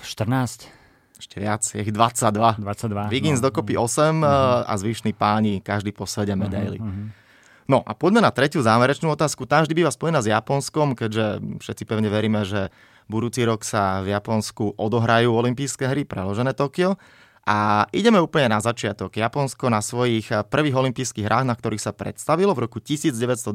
14. 0.00 0.72
Ešte 1.20 1.36
viac, 1.36 1.60
je 1.60 1.84
ich 1.84 1.92
22. 1.92 2.64
22. 2.64 3.12
Wiggins 3.12 3.44
no, 3.44 3.52
dokopy 3.52 3.76
8 3.76 4.24
uh-huh. 4.24 4.64
a 4.64 4.72
zvyšní 4.72 5.12
páni, 5.12 5.60
každý 5.60 5.92
po 5.92 6.08
7 6.08 6.32
medailí. 6.32 6.80
Uh-huh, 6.80 6.96
uh-huh. 6.96 7.27
No 7.68 7.84
a 7.84 7.92
poďme 7.92 8.24
na 8.24 8.32
tretiu 8.32 8.64
záverečnú 8.64 9.12
otázku. 9.12 9.44
Tá 9.44 9.60
vždy 9.60 9.84
býva 9.84 9.92
spojená 9.92 10.24
s 10.24 10.32
Japonskom, 10.32 10.96
keďže 10.96 11.44
všetci 11.60 11.84
pevne 11.84 12.08
veríme, 12.08 12.40
že 12.48 12.72
budúci 13.12 13.44
rok 13.44 13.60
sa 13.60 14.00
v 14.00 14.16
Japonsku 14.16 14.72
odohrajú 14.80 15.36
olympijské 15.36 15.84
hry, 15.84 16.08
preložené 16.08 16.56
Tokio. 16.56 16.96
A 17.44 17.84
ideme 17.92 18.24
úplne 18.24 18.56
na 18.56 18.60
začiatok. 18.64 19.20
Japonsko 19.20 19.68
na 19.68 19.84
svojich 19.84 20.32
prvých 20.48 20.80
olympijských 20.80 21.28
hrách, 21.28 21.44
na 21.44 21.52
ktorých 21.52 21.80
sa 21.80 21.92
predstavilo 21.92 22.56
v 22.56 22.64
roku 22.64 22.80
1912 22.80 23.52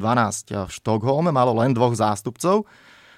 v 0.65 0.69
Štokholme, 0.69 1.34
malo 1.34 1.58
len 1.58 1.73
dvoch 1.73 1.97
zástupcov. 1.97 2.69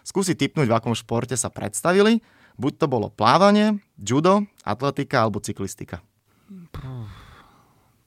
Skúsi 0.08 0.32
typnúť, 0.32 0.72
v 0.72 0.76
akom 0.80 0.96
športe 0.96 1.36
sa 1.36 1.52
predstavili. 1.52 2.24
Buď 2.56 2.72
to 2.76 2.88
bolo 2.88 3.12
plávanie, 3.12 3.84
judo, 4.00 4.48
atletika 4.64 5.28
alebo 5.28 5.44
cyklistika. 5.44 6.00
Puh 6.72 7.25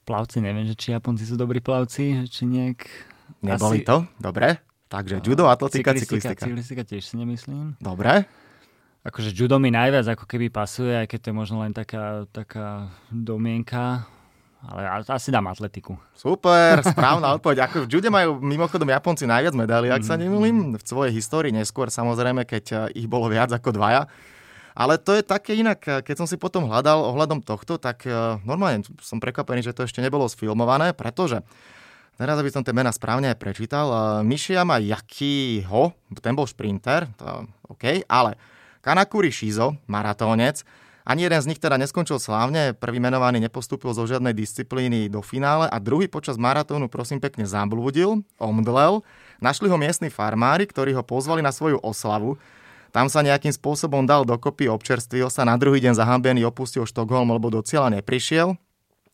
plavci, 0.09 0.41
neviem, 0.41 0.65
že 0.65 0.73
či 0.73 0.89
Japonci 0.97 1.21
sú 1.29 1.37
dobrí 1.37 1.61
plavci, 1.61 2.25
či 2.25 2.49
nejak... 2.49 2.89
Neboli 3.45 3.85
Asi... 3.85 3.85
to? 3.85 4.09
Dobre. 4.17 4.57
Takže 4.89 5.21
judo, 5.21 5.45
atletika, 5.45 5.93
cyklistika. 5.93 6.49
Cyklistika 6.49 6.81
tiež 6.81 7.13
si 7.13 7.13
nemyslím. 7.13 7.77
Dobre. 7.77 8.25
Akože 9.05 9.29
judo 9.37 9.61
mi 9.61 9.69
najviac 9.69 10.17
ako 10.17 10.25
keby 10.25 10.49
pasuje, 10.49 10.97
aj 10.97 11.05
keď 11.05 11.19
to 11.21 11.27
je 11.29 11.35
možno 11.37 11.61
len 11.61 11.71
taká, 11.77 12.25
taká 12.33 12.89
domienka. 13.13 14.09
Ale 14.59 15.05
asi 15.07 15.31
dám 15.31 15.47
atletiku. 15.47 15.95
Super, 16.17 16.81
správna 16.91 17.37
odpoveď. 17.37 17.69
Ako 17.69 17.85
v 17.85 17.87
jude 17.87 18.09
majú 18.09 18.41
mimochodom 18.41 18.89
Japonci 18.89 19.29
najviac 19.29 19.53
medailí, 19.55 19.93
ak 19.93 20.03
sa 20.03 20.17
nemýlim. 20.17 20.75
V 20.75 20.83
svojej 20.83 21.13
histórii 21.13 21.53
neskôr 21.53 21.87
samozrejme, 21.93 22.43
keď 22.43 22.91
ich 22.91 23.05
bolo 23.05 23.29
viac 23.29 23.53
ako 23.53 23.77
dvaja. 23.77 24.09
Ale 24.79 24.95
to 24.95 25.11
je 25.11 25.27
také 25.27 25.59
inak, 25.59 25.83
keď 25.83 26.15
som 26.15 26.27
si 26.27 26.39
potom 26.39 26.71
hľadal 26.71 27.03
ohľadom 27.11 27.43
tohto, 27.43 27.75
tak 27.75 28.07
e, 28.07 28.39
normálne 28.47 28.87
som 29.03 29.19
prekvapený, 29.19 29.59
že 29.59 29.75
to 29.75 29.83
ešte 29.83 29.99
nebolo 29.99 30.23
sfilmované, 30.31 30.95
pretože 30.95 31.43
Teraz, 32.19 32.35
aby 32.35 32.51
som 32.51 32.59
tie 32.59 32.75
mená 32.75 32.91
správne 32.91 33.31
aj 33.31 33.39
prečítal. 33.39 33.87
E, 33.87 33.97
Mishiyama 34.27 34.75
Yakiho, 34.83 35.95
ten 36.19 36.35
bol 36.35 36.43
šprinter, 36.43 37.07
to, 37.15 37.47
OK, 37.71 38.03
ale 38.11 38.35
Kanakuri 38.83 39.31
Shizo, 39.31 39.79
maratónec, 39.87 40.67
ani 41.07 41.23
jeden 41.23 41.39
z 41.39 41.47
nich 41.47 41.63
teda 41.63 41.79
neskončil 41.79 42.19
slávne, 42.19 42.75
prvý 42.75 42.99
menovaný 42.99 43.39
nepostúpil 43.39 43.95
zo 43.95 44.03
žiadnej 44.03 44.35
disciplíny 44.35 45.07
do 45.07 45.23
finále 45.23 45.71
a 45.71 45.79
druhý 45.79 46.11
počas 46.11 46.35
maratónu 46.35 46.91
prosím 46.91 47.23
pekne 47.23 47.47
zablúdil, 47.47 48.19
omdlel. 48.35 49.01
Našli 49.39 49.71
ho 49.71 49.79
miestni 49.79 50.11
farmári, 50.11 50.67
ktorí 50.67 50.91
ho 50.93 51.01
pozvali 51.01 51.39
na 51.39 51.55
svoju 51.55 51.79
oslavu 51.79 52.35
tam 52.89 53.05
sa 53.07 53.21
nejakým 53.21 53.53
spôsobom 53.53 54.05
dal 54.05 54.25
dokopy, 54.25 54.65
občerstvil 54.69 55.29
sa, 55.29 55.45
na 55.45 55.55
druhý 55.55 55.77
deň 55.81 55.93
zahambený 55.93 56.45
opustil 56.49 56.89
Štokholm, 56.89 57.29
lebo 57.29 57.53
do 57.53 57.61
cieľa 57.61 57.93
neprišiel. 58.01 58.57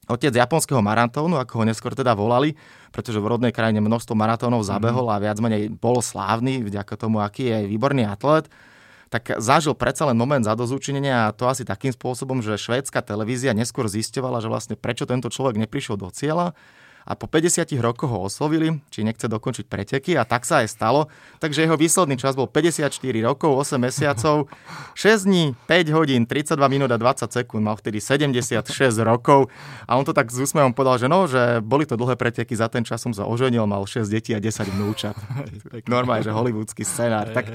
Otec 0.06 0.30
japonského 0.30 0.86
maratónu, 0.86 1.42
ako 1.42 1.62
ho 1.62 1.64
neskôr 1.66 1.98
teda 1.98 2.14
volali, 2.14 2.54
pretože 2.94 3.18
v 3.18 3.26
rodnej 3.26 3.50
krajine 3.50 3.82
množstvo 3.82 4.14
maratónov 4.14 4.62
mhm. 4.62 4.70
zabehol 4.70 5.08
a 5.10 5.18
viac 5.18 5.38
menej 5.42 5.74
bol 5.74 6.00
slávny 6.00 6.62
vďaka 6.62 6.94
tomu, 6.96 7.20
aký 7.20 7.50
je 7.50 7.58
výborný 7.70 8.06
atlet, 8.06 8.46
tak 9.10 9.38
zažil 9.38 9.78
predsa 9.78 10.10
len 10.10 10.18
moment 10.18 10.42
zadozúčinenia 10.42 11.30
a 11.30 11.34
to 11.34 11.46
asi 11.46 11.62
takým 11.62 11.94
spôsobom, 11.94 12.42
že 12.42 12.58
švédska 12.58 13.06
televízia 13.06 13.54
neskôr 13.54 13.86
zisťovala, 13.86 14.42
že 14.42 14.50
vlastne 14.50 14.76
prečo 14.76 15.06
tento 15.06 15.30
človek 15.30 15.62
neprišiel 15.62 15.96
do 15.96 16.10
cieľa 16.10 16.58
a 17.06 17.14
po 17.14 17.30
50 17.30 17.70
rokoch 17.78 18.10
ho 18.10 18.26
oslovili, 18.26 18.82
či 18.90 19.06
nechce 19.06 19.30
dokončiť 19.30 19.66
preteky 19.70 20.18
a 20.18 20.26
tak 20.26 20.42
sa 20.42 20.66
aj 20.66 20.74
stalo. 20.74 21.08
Takže 21.38 21.62
jeho 21.62 21.78
výsledný 21.78 22.18
čas 22.18 22.34
bol 22.34 22.50
54 22.50 22.90
rokov, 23.22 23.54
8 23.62 23.78
mesiacov, 23.78 24.50
6 24.98 25.30
dní, 25.30 25.54
5 25.70 25.94
hodín, 25.94 26.26
32 26.26 26.58
minút 26.66 26.90
a 26.90 26.98
20 26.98 27.30
sekúnd, 27.30 27.62
mal 27.62 27.78
vtedy 27.78 28.02
76 28.02 28.66
rokov 29.06 29.54
a 29.86 29.94
on 29.94 30.04
to 30.04 30.18
tak 30.18 30.34
s 30.34 30.42
úsmevom 30.42 30.74
povedal, 30.74 30.98
že 30.98 31.08
no, 31.08 31.30
že 31.30 31.62
boli 31.62 31.86
to 31.86 31.94
dlhé 31.94 32.18
preteky, 32.18 32.58
za 32.58 32.66
ten 32.68 32.82
čas 32.82 33.06
som 33.06 33.14
sa 33.14 33.30
oženil, 33.30 33.70
mal 33.70 33.86
6 33.86 34.10
detí 34.10 34.34
a 34.34 34.42
10 34.42 34.74
vnúčat. 34.74 35.14
Normálne, 35.86 36.26
že 36.26 36.34
hollywoodsky 36.34 36.82
scenár. 36.82 37.30
Tak 37.30 37.54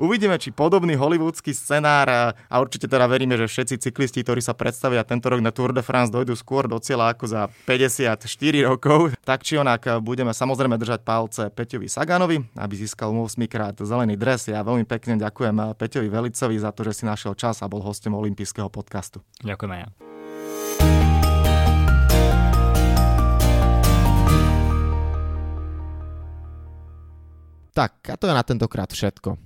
uvidíme, 0.00 0.36
či 0.40 0.54
podobný 0.54 0.96
hollywoodsky 0.96 1.52
scenár 1.52 2.36
a 2.46 2.54
určite 2.56 2.88
teda 2.88 3.04
veríme, 3.08 3.36
že 3.36 3.48
všetci 3.50 3.88
cyklisti, 3.88 4.22
ktorí 4.22 4.40
sa 4.40 4.56
predstavia 4.56 5.04
tento 5.04 5.28
rok 5.28 5.40
na 5.40 5.52
Tour 5.52 5.76
de 5.76 5.80
France, 5.84 6.12
dojdú 6.12 6.36
skôr 6.36 6.68
do 6.70 6.80
cieľa 6.80 7.12
ako 7.12 7.24
za 7.28 7.40
54 7.68 8.20
rokov. 8.66 9.16
Tak 9.24 9.42
či 9.42 9.60
onak 9.60 10.00
budeme 10.00 10.30
samozrejme 10.32 10.76
držať 10.78 11.00
palce 11.02 11.42
Peťovi 11.50 11.88
Saganovi, 11.88 12.40
aby 12.56 12.74
získal 12.76 13.12
8 13.12 13.36
krát 13.48 13.74
zelený 13.76 14.14
dres. 14.20 14.48
Ja 14.48 14.62
veľmi 14.62 14.88
pekne 14.88 15.18
ďakujem 15.18 15.76
Peťovi 15.76 16.08
Velicovi 16.08 16.56
za 16.56 16.70
to, 16.72 16.84
že 16.86 17.02
si 17.02 17.04
našiel 17.04 17.34
čas 17.36 17.60
a 17.62 17.70
bol 17.70 17.84
hostom 17.84 18.14
olympijského 18.16 18.70
podcastu. 18.72 19.20
Ďakujem 19.42 19.72
aj 19.76 19.80
ja. 19.80 19.88
Tak, 27.76 28.08
a 28.08 28.16
to 28.16 28.24
je 28.24 28.32
na 28.32 28.40
tentokrát 28.40 28.88
všetko. 28.88 29.45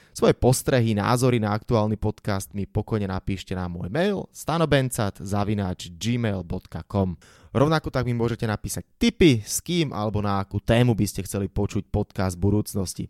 Svoje 0.11 0.35
postrehy, 0.35 0.91
názory 0.91 1.39
na 1.39 1.55
aktuálny 1.55 1.95
podcast 1.95 2.51
mi 2.51 2.67
pokojne 2.67 3.07
napíšte 3.07 3.55
na 3.55 3.71
môj 3.71 3.87
mail 3.87 4.27
stanobencat.gmail.com 4.35 7.09
Rovnako 7.55 7.87
tak 7.87 8.03
mi 8.03 8.11
môžete 8.11 8.43
napísať 8.43 8.83
tipy, 8.99 9.39
s 9.39 9.63
kým 9.63 9.95
alebo 9.95 10.19
na 10.19 10.43
akú 10.43 10.59
tému 10.59 10.99
by 10.99 11.07
ste 11.07 11.23
chceli 11.23 11.47
počuť 11.47 11.87
podcast 11.87 12.35
budúcnosti. 12.35 13.07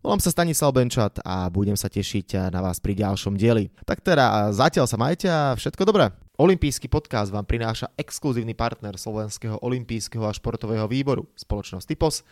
Volám 0.00 0.24
sa 0.24 0.32
Stanislav 0.32 0.72
Benčat 0.72 1.20
a 1.20 1.52
budem 1.52 1.76
sa 1.76 1.92
tešiť 1.92 2.48
na 2.48 2.64
vás 2.64 2.80
pri 2.80 2.96
ďalšom 2.96 3.36
dieli. 3.36 3.68
Tak 3.84 4.00
teda 4.00 4.48
zatiaľ 4.48 4.88
sa 4.88 4.96
majte 4.96 5.28
a 5.28 5.52
všetko 5.52 5.84
dobré. 5.84 6.16
Olympijský 6.40 6.88
podcast 6.88 7.28
vám 7.28 7.44
prináša 7.44 7.92
exkluzívny 8.00 8.56
partner 8.56 8.96
Slovenského 8.96 9.60
olympijského 9.60 10.24
a 10.24 10.32
športového 10.32 10.88
výboru, 10.88 11.28
spoločnosť 11.36 11.84
Typos, 11.84 12.24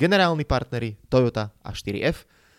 generálni 0.00 0.48
partneri 0.48 0.96
Toyota 1.12 1.52
a 1.60 1.76
4F– 1.76 2.24